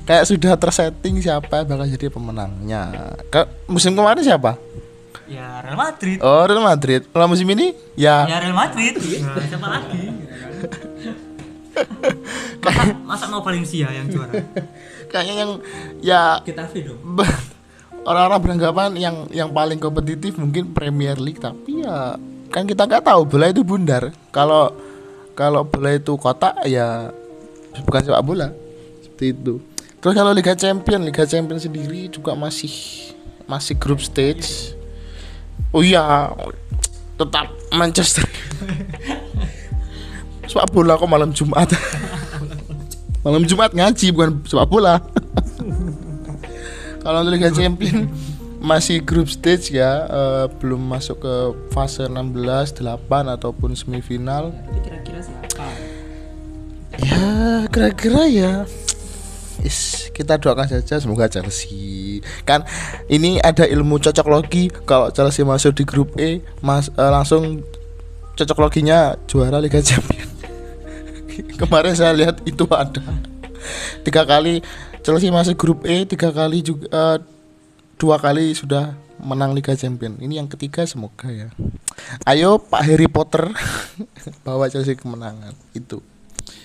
Kayak 0.04 0.28
sudah 0.28 0.60
tersetting 0.60 1.24
siapa 1.24 1.64
yang 1.64 1.68
bakal 1.72 1.88
jadi 1.88 2.08
pemenangnya. 2.12 3.16
Ke 3.32 3.48
musim 3.72 3.96
kemarin 3.96 4.24
siapa? 4.24 4.60
ya 5.24 5.64
Real 5.64 5.80
Madrid 5.80 6.18
Oh, 6.20 6.44
Real 6.44 6.64
Madrid. 6.64 7.02
Kalau 7.10 7.26
musim 7.32 7.48
ini 7.48 7.74
ya 7.96 8.28
ya 8.28 8.38
Real 8.42 8.56
Madrid 8.56 8.98
nah, 8.98 9.46
siapa 9.46 9.68
lagi 9.70 10.04
masa, 12.64 12.84
masa 13.06 13.26
mau 13.30 13.42
Valencia 13.42 13.90
yang 13.90 14.08
juara 14.10 14.34
kayaknya 15.12 15.34
yang 15.46 15.52
ya 16.02 16.22
kita 16.46 16.70
dong 16.70 17.02
orang-orang 18.06 18.40
beranggapan 18.42 18.90
yang 18.98 19.16
yang 19.34 19.50
paling 19.50 19.82
kompetitif 19.82 20.38
mungkin 20.38 20.74
Premier 20.74 21.18
League 21.18 21.42
tapi 21.42 21.86
ya 21.86 22.18
kan 22.54 22.70
kita 22.70 22.86
nggak 22.86 23.10
tahu 23.10 23.26
bola 23.26 23.50
itu 23.50 23.66
bundar. 23.66 24.14
Kalau 24.30 24.70
kalau 25.34 25.66
bola 25.66 25.98
itu 25.98 26.14
kotak 26.22 26.54
ya 26.70 27.10
bukan 27.90 28.02
sepak 28.06 28.22
bola. 28.22 28.54
Seperti 29.02 29.34
itu. 29.34 29.58
Terus 29.98 30.14
kalau 30.14 30.30
Liga 30.30 30.54
Champion 30.54 31.02
Liga 31.02 31.26
Champion 31.26 31.58
sendiri 31.58 32.14
juga 32.14 32.38
masih 32.38 32.70
masih 33.50 33.74
group 33.82 34.06
stage. 34.06 34.78
Oh 35.74 35.82
iya 35.82 36.30
tetap 37.18 37.50
Manchester. 37.74 38.30
Sepak 40.46 40.70
bola 40.70 40.94
kok 41.02 41.10
malam 41.10 41.34
Jumat? 41.34 41.66
Malam 43.24 43.48
Jumat 43.48 43.72
ngaji 43.72 44.12
bukan 44.12 44.44
sepak 44.44 44.68
bola. 44.68 45.00
Kalau 47.04 47.24
untuk 47.24 47.32
Liga 47.32 47.56
Champion 47.56 48.12
masih 48.64 49.04
group 49.04 49.28
stage 49.28 49.76
ya 49.76 50.08
eh, 50.08 50.46
belum 50.64 50.80
masuk 50.80 51.20
ke 51.20 51.36
fase 51.76 52.08
16 52.08 52.80
8 52.80 53.36
ataupun 53.36 53.76
semifinal. 53.76 54.56
Kira-kira 54.82 55.20
siapa 55.20 55.68
ya 57.04 57.28
kira-kira 57.68 58.24
ya 58.32 58.54
Is, 59.64 60.12
kita 60.12 60.36
doakan 60.42 60.68
saja 60.68 61.00
semoga 61.00 61.32
Chelsea. 61.32 62.20
Kan 62.44 62.68
ini 63.08 63.40
ada 63.40 63.64
ilmu 63.64 63.96
cocok 63.96 64.28
logi 64.28 64.68
kalau 64.84 65.08
Chelsea 65.14 65.48
masuk 65.48 65.72
di 65.78 65.84
grup 65.88 66.12
E 66.20 66.44
mas 66.60 66.92
eh, 66.92 67.12
langsung 67.12 67.64
cocok 68.36 68.60
loginya 68.60 69.16
juara 69.30 69.64
Liga 69.64 69.80
Champion 69.80 70.28
kemarin 71.62 71.96
saya 71.96 72.12
lihat 72.12 72.44
itu 72.44 72.68
ada. 72.68 73.04
Tiga 74.04 74.28
kali 74.28 74.60
Chelsea 75.00 75.32
masuk 75.32 75.56
grup 75.56 75.80
E 75.88 76.04
tiga 76.04 76.32
kali 76.36 76.60
juga 76.60 76.88
eh, 76.92 77.18
dua 77.98 78.20
kali 78.20 78.54
sudah 78.56 78.96
menang 79.24 79.56
Liga 79.56 79.74
Champion 79.74 80.20
ini 80.20 80.38
yang 80.38 80.52
ketiga 80.52 80.84
semoga 80.84 81.32
ya. 81.32 81.50
Ayo 82.28 82.60
Pak 82.60 82.84
Harry 82.84 83.08
Potter 83.08 83.50
bawa 84.46 84.68
Chelsea 84.68 85.00
kemenangan. 85.00 85.56
Itu. 85.72 86.04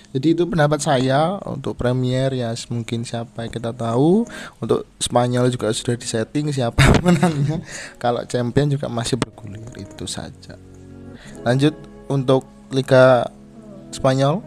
Jadi 0.08 0.32
itu 0.32 0.48
pendapat 0.48 0.80
saya 0.80 1.36
untuk 1.44 1.76
Premier 1.76 2.32
ya 2.32 2.56
mungkin 2.72 3.04
siapa 3.04 3.44
yang 3.44 3.52
kita 3.52 3.76
tahu. 3.76 4.24
Untuk 4.58 4.88
Spanyol 4.98 5.52
juga 5.52 5.68
sudah 5.70 5.94
disetting 5.94 6.48
siapa 6.50 6.80
menangnya. 7.06 7.60
Kalau 8.00 8.24
Champion 8.24 8.72
juga 8.72 8.88
masih 8.88 9.20
bergulir 9.20 9.68
itu 9.76 10.04
saja. 10.08 10.56
Lanjut 11.44 11.76
untuk 12.08 12.48
Liga 12.72 13.28
Spanyol. 13.92 14.40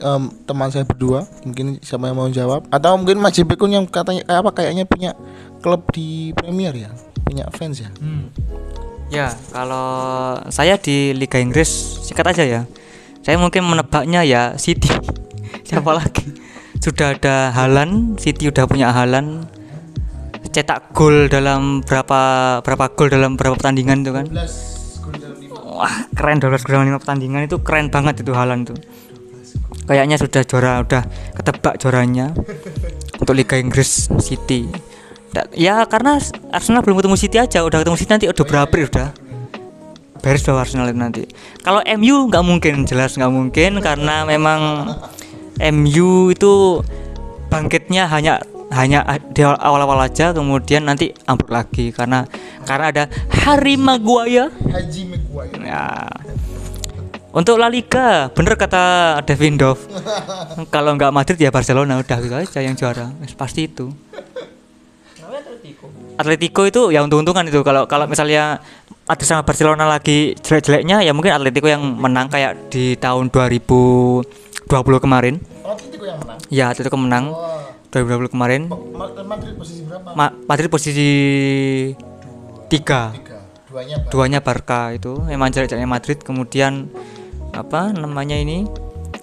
Em, 0.00 0.32
teman 0.48 0.72
saya 0.72 0.88
berdua 0.88 1.28
mungkin 1.44 1.76
siapa 1.84 2.08
yang 2.08 2.16
mau 2.16 2.32
jawab? 2.32 2.64
Atau 2.72 2.96
mungkin 2.96 3.20
Mas 3.20 3.36
JP 3.36 3.52
Kun 3.60 3.76
yang 3.76 3.84
katanya 3.84 4.24
kayak 4.24 4.40
apa 4.40 4.50
kayaknya 4.56 4.88
punya 4.88 5.12
klub 5.60 5.86
di 5.92 6.32
Premier 6.32 6.72
ya 6.74 6.90
punya 7.22 7.46
fans 7.54 7.84
ya 7.84 7.90
Hmm. 8.00 8.32
Ya, 9.10 9.34
kalau 9.50 10.38
saya 10.54 10.78
di 10.78 11.10
Liga 11.10 11.42
Inggris 11.42 11.66
singkat 12.06 12.30
aja 12.30 12.46
ya. 12.46 12.60
Saya 13.26 13.42
mungkin 13.42 13.66
menebaknya 13.66 14.22
ya 14.22 14.54
City. 14.54 14.86
Siapa 15.66 15.90
lagi? 15.98 16.30
Sudah 16.78 17.18
ada 17.18 17.50
Halan, 17.50 18.14
City 18.22 18.46
udah 18.46 18.70
punya 18.70 18.94
Halan. 18.94 19.50
Cetak 20.54 20.94
gol 20.94 21.26
dalam 21.26 21.82
berapa 21.82 22.20
berapa 22.62 22.84
gol 22.94 23.10
dalam 23.10 23.34
berapa 23.34 23.58
pertandingan 23.58 24.06
itu 24.06 24.14
kan? 24.14 24.30
Wah, 25.58 26.06
keren 26.14 26.38
12 26.38 26.62
gol 26.62 26.78
dalam 26.78 26.86
5 26.94 27.02
pertandingan 27.02 27.50
itu 27.50 27.58
keren 27.66 27.90
banget 27.90 28.22
itu 28.22 28.30
Halan 28.30 28.62
tuh. 28.62 28.78
Kayaknya 29.90 30.22
sudah 30.22 30.46
juara, 30.46 30.86
udah 30.86 31.02
ketebak 31.34 31.82
juaranya 31.82 32.30
untuk 33.20 33.34
Liga 33.34 33.58
Inggris 33.58 34.06
City. 34.22 34.70
Ya 35.54 35.82
karena 35.86 36.18
Arsenal 36.50 36.82
belum 36.82 36.98
ketemu 36.98 37.16
City 37.16 37.36
aja, 37.38 37.62
udah 37.62 37.78
ketemu 37.82 37.96
City 37.98 38.10
nanti 38.10 38.26
udah 38.26 38.44
berapa 38.46 38.74
udah. 38.74 39.08
Beres 40.20 40.44
dong 40.44 40.60
Arsenal 40.60 40.90
nanti. 40.92 41.24
Kalau 41.64 41.80
MU 41.96 42.28
nggak 42.28 42.44
mungkin, 42.44 42.84
jelas 42.84 43.16
nggak 43.16 43.32
mungkin 43.32 43.80
karena 43.80 44.28
memang 44.28 44.92
MU 45.60 46.32
itu 46.32 46.84
bangkitnya 47.48 48.04
hanya 48.08 48.40
hanya 48.70 49.02
di 49.34 49.42
awal-awal 49.42 49.98
aja, 50.06 50.30
kemudian 50.30 50.86
nanti 50.86 51.10
ambruk 51.26 51.50
lagi 51.50 51.90
karena 51.90 52.22
karena 52.62 52.86
ada 52.94 53.04
Harry 53.42 53.74
Maguire. 53.74 54.52
Haji 54.70 55.02
Maguire 55.10 55.58
Ya. 55.62 56.06
Untuk 57.30 57.62
La 57.62 57.70
Liga, 57.70 58.26
bener 58.34 58.58
kata 58.58 59.18
Devin 59.22 59.54
Dov. 59.54 59.78
Kalau 60.74 60.98
nggak 60.98 61.14
Madrid 61.14 61.38
ya 61.38 61.54
Barcelona 61.54 62.02
udah 62.02 62.18
gitu 62.18 62.34
aja 62.34 62.58
yang 62.58 62.74
juara. 62.74 63.14
Pasti 63.38 63.70
itu. 63.70 63.94
Atletico 66.20 66.62
itu 66.62 66.92
ya 66.92 67.00
untung-untungan 67.00 67.42
itu. 67.44 67.60
Kalau 67.60 67.84
kalau 67.84 68.04
misalnya 68.04 68.60
Madrid 69.04 69.26
sama 69.26 69.42
Barcelona 69.42 69.84
lagi 69.84 70.36
jelek-jeleknya 70.38 71.00
ya 71.00 71.10
mungkin 71.10 71.32
Atletico 71.32 71.66
yang 71.66 71.82
menang 71.82 72.28
kayak 72.28 72.68
di 72.68 72.94
tahun 72.94 73.32
2020 73.32 74.24
kemarin. 75.00 75.40
oh 75.60 75.74
itu 75.76 75.96
yang 76.02 76.20
menang? 76.20 76.38
Ya 76.48 76.64
Atletico 76.70 76.94
menang 76.94 77.24
Wah, 77.30 77.72
2020 77.90 78.30
kemarin. 78.30 78.60
Ma- 78.68 79.10
Madrid 79.24 79.54
posisi 79.54 79.80
berapa? 79.82 80.08
Ma- 80.12 80.34
Madrid 80.44 80.68
posisi 80.68 81.08
tiga. 82.68 83.10
Tiga. 83.10 83.38
Duanya 83.70 83.96
Barca. 83.98 84.10
duanya 84.10 84.40
Barca 84.40 84.80
itu. 84.90 85.12
Memang 85.22 85.48
jelek-jeleknya 85.50 85.86
Madrid. 85.88 86.18
Kemudian 86.20 86.90
apa 87.50 87.90
namanya 87.90 88.34
ini 88.34 88.66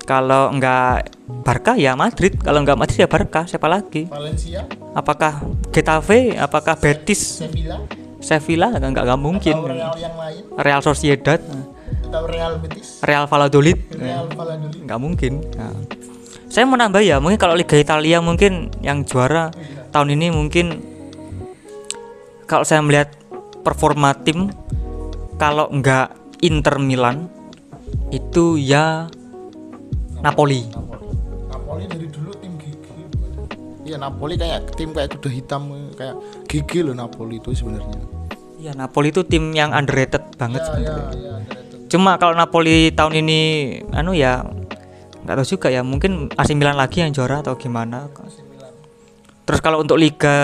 kalau 0.08 0.56
enggak 0.56 1.12
Barca 1.44 1.76
ya 1.76 2.00
Madrid. 2.00 2.40
Kalau 2.40 2.64
enggak 2.64 2.80
Madrid 2.80 3.04
ya 3.04 3.12
Barca. 3.12 3.44
Siapa 3.44 3.68
lagi? 3.68 4.08
Valencia. 4.08 4.64
Apakah 4.96 5.44
Getafe? 5.76 6.40
Apakah 6.40 6.80
Betis? 6.80 7.44
Sevilla. 7.44 7.84
Sevilla 8.24 8.72
enggak 8.72 8.96
enggak, 8.96 9.04
enggak 9.04 9.22
mungkin. 9.22 9.56
Atau 9.60 9.68
Real 9.68 9.96
yang 10.00 10.16
lain? 10.16 10.42
Real 10.56 10.82
Sociedad. 10.82 11.42
Atau 12.08 12.24
Real 12.32 12.56
Betis? 12.64 13.04
Real 13.04 13.28
Valladolid. 13.28 13.80
Real 14.00 14.26
Valladolid. 14.32 14.82
Nggak 14.88 15.00
mungkin. 15.04 15.34
Nah, 15.60 15.76
saya 16.48 16.64
mau 16.64 16.80
nambah 16.80 17.04
ya 17.04 17.20
mungkin 17.20 17.36
kalau 17.36 17.60
Liga 17.60 17.76
Italia 17.76 18.24
mungkin 18.24 18.72
yang 18.80 19.04
juara 19.04 19.52
tahun 19.92 20.16
ini 20.16 20.32
mungkin 20.32 20.80
kalau 22.48 22.64
saya 22.64 22.80
melihat 22.80 23.12
performa 23.68 24.16
tim 24.16 24.48
kalau 25.36 25.68
nggak 25.68 26.16
Inter 26.40 26.80
Milan 26.80 27.28
itu 28.16 28.56
ya 28.56 29.12
Napoli. 30.22 30.66
Napoli 31.50 31.84
dari 31.86 32.08
dulu 32.10 32.32
tim 32.42 32.54
gigi. 32.58 33.02
Iya 33.86 33.98
Napoli 34.02 34.34
kayak 34.36 34.74
tim 34.74 34.92
kayak 34.92 35.18
kuda 35.18 35.30
hitam 35.30 35.62
kayak 35.94 36.16
gigi 36.50 36.80
loh 36.82 36.96
Napoli 36.98 37.38
itu 37.38 37.54
sebenarnya. 37.54 38.00
Ya 38.58 38.74
Napoli 38.74 39.14
itu 39.14 39.22
tim 39.22 39.54
yang 39.54 39.72
underrated 39.72 40.34
banget. 40.36 40.66
Ya 40.66 40.78
ya 40.82 40.96
ya. 41.14 41.32
underrated. 41.38 41.88
Cuma 41.88 42.18
kalau 42.18 42.34
Napoli 42.34 42.90
tahun 42.92 43.24
ini 43.24 43.40
anu 43.94 44.18
ya 44.18 44.44
nggak 45.28 45.44
tahu 45.44 45.48
juga 45.60 45.68
ya 45.68 45.84
mungkin 45.84 46.32
AC 46.34 46.56
Milan 46.56 46.80
lagi 46.80 47.04
yang 47.04 47.12
juara 47.14 47.44
atau 47.44 47.60
gimana. 47.60 48.08
Terus 49.48 49.60
kalau 49.64 49.80
untuk 49.80 49.96
Liga 49.96 50.36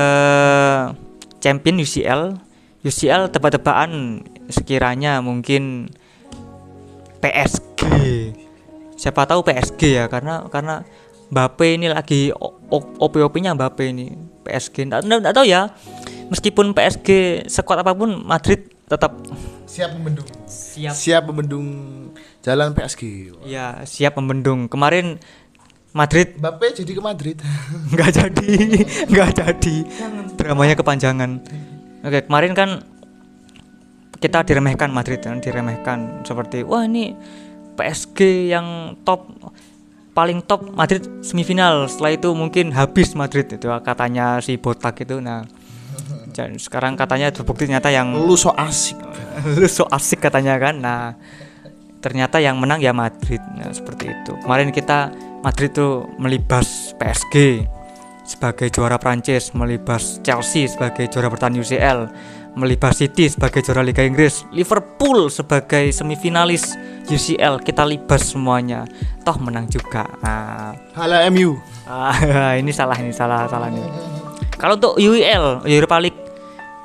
Champion 1.44 1.76
UCL, 1.84 2.40
UCL 2.88 3.32
tebak-tebakan 3.36 4.24
sekiranya 4.48 5.20
mungkin 5.20 5.92
PSG. 7.20 7.84
Siapa 9.04 9.28
tahu 9.28 9.44
PSG 9.44 10.00
ya 10.00 10.08
karena 10.08 10.48
karena 10.48 10.88
Mbappe 11.28 11.66
ini 11.76 11.92
lagi 11.92 12.32
OP-OP-nya 12.72 13.52
Mbappe 13.52 13.84
ini 13.92 14.16
PSG. 14.48 14.88
Nggak, 14.88 15.04
nggak, 15.04 15.20
nggak 15.28 15.36
tahu 15.36 15.46
ya. 15.50 15.68
Meskipun 16.32 16.72
PSG 16.72 17.10
sekuat 17.52 17.84
apa 17.84 17.92
pun 17.92 18.24
Madrid 18.24 18.72
tetap 18.88 19.12
Siap 19.68 19.98
membendung. 19.98 20.30
siap 20.46 20.94
Siap 20.94 21.24
membendung 21.26 21.66
jalan 22.46 22.72
PSG. 22.78 23.34
ya 23.44 23.82
siap 23.84 24.16
membendung. 24.16 24.72
Kemarin 24.72 25.20
Madrid 25.94 26.34
Mbappe 26.38 26.74
jadi 26.74 26.92
ke 26.96 27.02
Madrid. 27.02 27.38
nggak 27.94 28.10
jadi 28.10 28.50
nggak 29.14 29.32
jadi 29.38 29.76
dramanya 30.34 30.74
kepanjangan 30.74 31.38
oke 32.02 32.20
kemarin 32.26 32.54
kan 32.58 32.70
kita 34.18 34.42
diremehkan 34.42 34.90
Madrid 34.90 35.22
kan 35.22 35.38
diremehkan 35.38 36.26
seperti 36.26 36.66
wah 36.66 36.82
ini 36.82 37.14
PSG 37.74 38.50
yang 38.54 38.98
top 39.02 39.30
paling 40.14 40.46
top 40.46 40.70
Madrid 40.74 41.04
semifinal. 41.26 41.90
Setelah 41.90 42.14
itu 42.16 42.30
mungkin 42.38 42.72
habis 42.72 43.18
Madrid 43.18 43.50
itu 43.50 43.66
katanya 43.82 44.40
si 44.40 44.56
botak 44.58 45.02
itu. 45.02 45.18
Nah 45.20 45.46
dan 46.34 46.58
sekarang 46.58 46.98
katanya 46.98 47.30
terbukti 47.30 47.70
ternyata 47.70 47.94
yang 47.94 48.14
Lu 48.14 48.34
so 48.34 48.54
asik. 48.54 48.98
lu 49.60 49.70
so 49.70 49.86
asik 49.90 50.22
katanya 50.22 50.58
kan. 50.62 50.76
Nah 50.82 51.02
ternyata 52.04 52.44
yang 52.44 52.60
menang 52.60 52.84
ya 52.84 52.92
Madrid. 52.92 53.40
Nah, 53.56 53.72
seperti 53.72 54.12
itu. 54.12 54.36
Kemarin 54.44 54.76
kita 54.76 55.08
Madrid 55.40 55.72
tuh 55.72 56.04
melibas 56.20 56.92
PSG 57.00 57.64
sebagai 58.24 58.72
juara 58.72 58.96
Prancis 58.96 59.52
melibas 59.52 60.24
Chelsea 60.24 60.68
sebagai 60.68 61.12
juara 61.12 61.28
bertahan 61.28 61.60
UCL 61.60 62.00
melibas 62.54 63.02
City 63.02 63.30
sebagai 63.30 63.66
juara 63.66 63.82
Liga 63.82 64.06
Inggris 64.06 64.46
Liverpool 64.54 65.30
sebagai 65.34 65.90
semifinalis 65.90 66.78
UCL 67.10 67.66
kita 67.66 67.84
libas 67.84 68.30
semuanya 68.30 68.86
toh 69.26 69.38
menang 69.42 69.66
juga 69.68 70.06
nah, 70.22 70.72
Hala 70.94 71.26
MU. 71.34 71.58
Ah, 71.90 72.54
ini 72.62 72.70
salah 72.70 72.96
ini 73.02 73.12
salah 73.12 73.50
salah 73.50 73.68
nih. 73.68 73.82
Kalau 74.56 74.78
untuk 74.78 74.96
UEL 75.02 75.66
Europa 75.66 75.98
League 76.00 76.22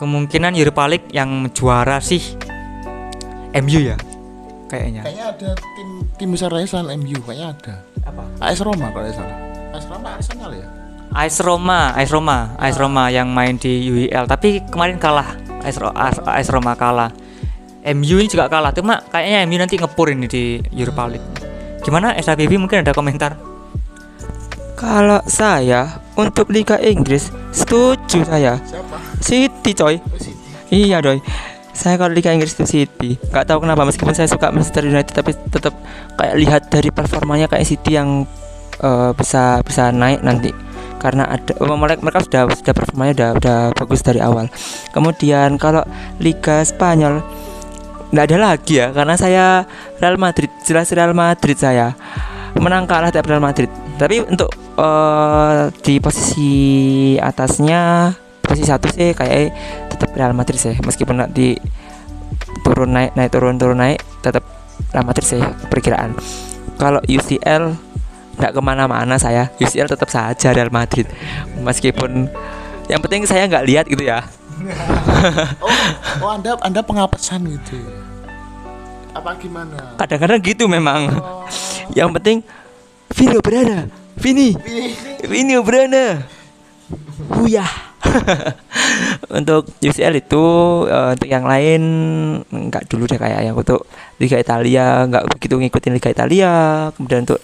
kemungkinan 0.00 0.56
Europa 0.56 0.88
League 0.88 1.08
yang 1.12 1.46
juara 1.52 2.00
sih 2.00 2.22
MU 3.52 3.80
ya 3.84 3.96
kayaknya. 4.68 5.02
Kayaknya 5.04 5.24
ada 5.32 5.50
tim 5.56 5.88
tim 6.16 6.28
besar 6.32 6.50
lain 6.52 6.66
selain 6.68 6.98
MU 7.00 7.18
kayaknya 7.24 7.46
ada. 7.52 7.74
Apa? 8.08 8.22
AS 8.40 8.60
Roma 8.64 8.88
kalau 8.92 9.04
tidak 9.06 9.16
salah. 9.20 9.36
AS 9.76 9.86
Roma 9.88 10.08
Arsenal 10.16 10.50
ya. 10.56 10.68
AS 11.08 11.36
Roma, 11.40 11.80
AS 11.96 12.10
Roma, 12.12 12.38
AS 12.60 12.76
Roma 12.76 13.04
yang 13.08 13.32
main 13.32 13.56
di 13.56 13.88
UEL 13.88 14.24
tapi 14.28 14.60
kemarin 14.68 15.00
kalah. 15.00 15.47
AS, 15.68 15.76
Ro- 15.76 15.92
AS, 15.92 16.16
AS 16.24 16.48
Roma 16.48 16.72
kalah. 16.74 17.12
MU 17.84 18.16
ini 18.18 18.28
juga 18.28 18.48
kalah. 18.48 18.72
Cuma 18.72 19.04
kayaknya 19.12 19.44
MU 19.44 19.56
nanti 19.60 19.76
ngepur 19.76 20.08
ini 20.10 20.26
di 20.26 20.58
Europa 20.72 21.04
League. 21.06 21.28
Gimana 21.84 22.16
SABB 22.16 22.58
mungkin 22.58 22.82
ada 22.82 22.96
komentar? 22.96 23.38
Kalau 24.78 25.18
saya 25.26 25.98
untuk 26.14 26.50
Liga 26.54 26.78
Inggris 26.78 27.30
setuju 27.50 28.22
saya. 28.22 28.62
Siapa? 28.62 28.96
City 29.18 29.70
coy. 29.74 29.98
Oh, 29.98 30.18
City. 30.18 30.38
Iya 30.70 31.02
doi. 31.02 31.18
Saya 31.74 31.94
kalau 31.98 32.14
Liga 32.14 32.30
Inggris 32.34 32.54
itu 32.58 32.66
City. 32.66 33.18
Gak 33.30 33.46
tahu 33.50 33.62
kenapa 33.66 33.86
meskipun 33.86 34.14
saya 34.14 34.26
suka 34.30 34.50
Manchester 34.50 34.86
United 34.86 35.14
tapi 35.14 35.34
tetap 35.34 35.74
kayak 36.18 36.34
lihat 36.38 36.62
dari 36.70 36.90
performanya 36.90 37.46
kayak 37.46 37.66
City 37.66 37.98
yang 37.98 38.26
eh, 38.82 39.10
bisa 39.14 39.62
bisa 39.66 39.90
naik 39.90 40.22
nanti 40.22 40.50
karena 40.98 41.24
ada 41.30 41.54
oh, 41.62 41.78
mereka, 41.78 42.02
mereka 42.02 42.20
sudah 42.26 42.50
sudah 42.52 42.74
performanya 42.74 43.12
udah 43.14 43.30
udah 43.38 43.58
bagus 43.78 44.02
dari 44.02 44.20
awal. 44.20 44.50
Kemudian 44.90 45.56
kalau 45.56 45.86
Liga 46.18 46.60
Spanyol 46.66 47.22
nggak 48.08 48.24
ada 48.24 48.36
lagi 48.40 48.80
ya 48.80 48.88
karena 48.90 49.14
saya 49.20 49.68
Real 50.00 50.16
Madrid 50.16 50.48
jelas 50.64 50.88
Real 50.96 51.12
Madrid 51.12 51.60
saya 51.60 51.92
menang 52.56 52.90
kalah 52.90 53.14
tiap 53.14 53.30
Real 53.30 53.42
Madrid. 53.42 53.70
Tapi 53.98 54.26
untuk 54.26 54.50
eh, 54.78 55.70
di 55.82 56.02
posisi 56.02 56.52
atasnya 57.18 58.12
posisi 58.48 58.64
satu 58.64 58.88
sih 58.88 59.12
kayak 59.12 59.52
tetap 59.92 60.10
Real 60.16 60.32
Madrid 60.32 60.56
sih 60.56 60.74
meskipun 60.80 61.20
nanti 61.20 61.54
turun 62.64 62.96
naik 62.96 63.12
naik 63.12 63.28
turun 63.28 63.60
turun 63.60 63.76
naik 63.76 64.00
tetap 64.24 64.40
Real 64.94 65.04
Madrid 65.04 65.26
sih 65.28 65.42
perkiraan 65.68 66.16
kalau 66.80 67.02
UCL 67.04 67.87
nggak 68.38 68.52
ke 68.54 68.60
mana-mana 68.62 69.18
saya. 69.18 69.50
UCL 69.58 69.90
tetap 69.90 70.08
saja 70.08 70.54
Real 70.54 70.70
Madrid. 70.70 71.10
Meskipun 71.58 72.30
yang 72.88 73.02
penting 73.04 73.28
saya 73.28 73.44
nggak 73.44 73.66
lihat 73.66 73.84
gitu 73.90 74.06
ya. 74.06 74.24
Oh, 75.62 75.70
oh 76.22 76.30
Anda 76.34 76.58
Anda 76.62 76.82
pengapesan 76.82 77.46
gitu. 77.46 77.78
ya? 77.78 77.90
Apa 79.18 79.34
gimana? 79.38 79.94
kadang-kadang 79.98 80.38
gitu 80.42 80.70
memang. 80.70 81.10
Yang 81.94 82.10
penting 82.18 82.38
Vino 83.14 83.38
berada. 83.40 83.88
Vini. 84.18 84.54
Vini. 85.24 85.54
Berada. 85.58 86.22
Buyah. 87.30 87.70
Untuk 89.38 89.68
UCL 89.82 90.14
itu 90.22 90.44
eh, 90.86 91.08
untuk 91.18 91.28
yang 91.28 91.44
lain 91.44 91.82
nggak 92.48 92.86
dulu 92.86 93.04
deh 93.10 93.18
kayak 93.18 93.50
yang 93.50 93.56
untuk 93.58 93.84
Liga 94.22 94.38
Italia. 94.38 95.04
Nggak 95.04 95.24
begitu 95.34 95.54
ngikutin 95.58 95.92
Liga 95.98 96.08
Italia. 96.08 96.52
Kemudian 96.94 97.26
untuk 97.26 97.42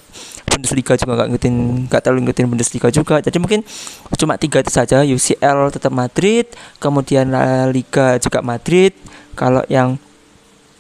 Bundesliga 0.55 0.93
juga 0.95 1.13
nggak 1.19 1.29
ngikutin 1.35 1.55
nggak 1.91 2.01
terlalu 2.01 2.19
ngikutin 2.25 2.47
Bundesliga 2.49 2.89
juga 2.95 3.19
jadi 3.21 3.37
mungkin 3.43 3.61
cuma 4.15 4.35
tiga 4.39 4.63
itu 4.63 4.71
saja 4.71 5.03
UCL 5.03 5.75
tetap 5.75 5.91
Madrid 5.91 6.47
kemudian 6.79 7.29
La 7.35 7.67
Liga 7.69 8.17
juga 8.23 8.41
Madrid 8.41 8.95
kalau 9.35 9.67
yang 9.67 9.99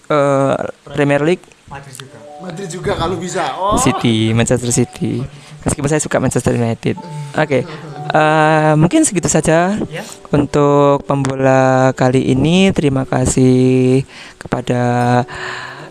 eh, 0.09 0.55
Premier 0.95 1.23
League 1.27 1.45
Madrid 1.65 1.97
juga. 1.97 2.19
Madrid 2.45 2.69
juga 2.69 2.93
kalau 2.95 3.17
bisa. 3.17 3.57
Oh. 3.57 3.81
City, 3.81 4.31
Manchester 4.37 4.69
City. 4.69 5.25
Meskipun 5.65 5.89
saya 5.89 5.99
suka 5.99 6.21
Manchester 6.21 6.53
United. 6.53 7.01
Oke, 7.35 7.65
eh, 8.13 8.73
mungkin 8.77 9.01
segitu 9.03 9.33
saja 9.33 9.81
Ya. 9.89 10.05
untuk 10.29 11.03
pembola 11.09 11.91
kali 11.97 12.31
ini. 12.31 12.69
Terima 12.77 13.09
kasih 13.09 14.05
kepada 14.37 15.25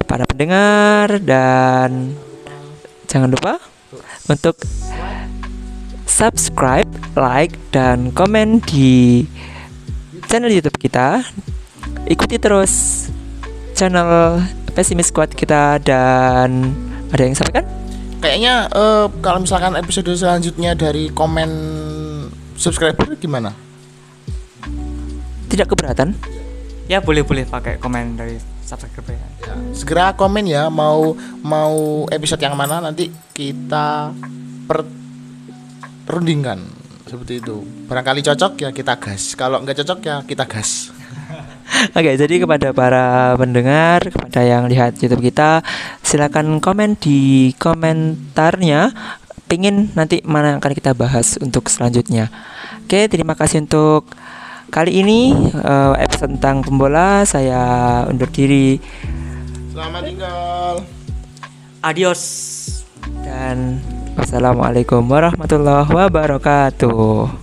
para 0.06 0.24
pendengar 0.30 1.18
dan 1.26 2.14
jangan 3.10 3.34
lupa 3.34 3.58
untuk 4.30 4.58
subscribe, 6.08 6.88
like, 7.18 7.58
dan 7.74 8.14
komen 8.14 8.62
di 8.70 9.26
channel 10.30 10.54
YouTube 10.54 10.78
kita. 10.78 11.26
Ikuti 12.06 12.38
terus 12.38 13.06
channel 13.74 14.40
Pesimis 14.74 15.10
Squad 15.14 15.34
kita 15.34 15.78
dan 15.82 16.74
ada 17.14 17.22
yang 17.22 17.38
sampaikan? 17.38 17.66
Kayaknya 18.24 18.72
eh, 18.72 19.06
kalau 19.20 19.44
misalkan 19.44 19.76
episode 19.76 20.10
selanjutnya 20.16 20.74
dari 20.74 21.12
komen 21.12 21.50
subscriber 22.56 23.14
gimana? 23.20 23.52
Tidak 25.52 25.68
keberatan? 25.70 26.18
Ya 26.88 27.04
boleh 27.04 27.22
boleh 27.22 27.46
pakai 27.46 27.78
komen 27.78 28.18
dari 28.18 28.53
subscriber 28.64 29.14
ya. 29.16 29.28
Segera 29.76 30.16
komen 30.16 30.48
ya 30.48 30.72
mau 30.72 31.14
mau 31.44 32.08
episode 32.10 32.42
yang 32.42 32.56
mana 32.56 32.80
nanti 32.80 33.12
kita 33.36 34.16
perundingkan 36.08 36.64
seperti 37.06 37.44
itu. 37.44 37.62
Barangkali 37.86 38.26
cocok 38.26 38.54
ya 38.64 38.70
kita 38.72 38.98
gas. 38.98 39.36
Kalau 39.38 39.62
nggak 39.62 39.84
cocok 39.84 40.00
ya 40.02 40.16
kita 40.26 40.48
gas. 40.48 40.90
Oke, 41.98 42.16
jadi 42.16 42.36
kepada 42.42 42.72
para 42.72 43.36
pendengar, 43.36 44.02
kepada 44.08 44.42
yang 44.42 44.72
lihat 44.72 44.98
YouTube 44.98 45.22
kita, 45.22 45.62
silakan 46.02 46.64
komen 46.64 46.96
di 46.96 47.52
komentarnya 47.60 48.96
pingin 49.52 49.92
nanti 49.94 50.24
mana 50.26 50.56
yang 50.56 50.60
akan 50.64 50.74
kita 50.74 50.98
bahas 50.98 51.38
untuk 51.38 51.70
selanjutnya. 51.70 52.32
Oke, 52.88 53.06
terima 53.12 53.38
kasih 53.38 53.62
untuk 53.62 54.10
kali 54.74 55.06
ini 55.06 55.38
eh, 55.54 55.94
episode 56.02 56.42
tentang 56.42 56.66
pembola. 56.66 57.22
Saya 57.30 57.62
undur 58.10 58.26
diri 58.34 58.82
Selamat 59.70 60.02
tinggal. 60.10 60.74
Adios. 61.86 62.22
dan 63.24 63.84
wassalamualaikum 64.16 65.04
warahmatullahi 65.04 65.92
wabarakatuh. 65.92 67.43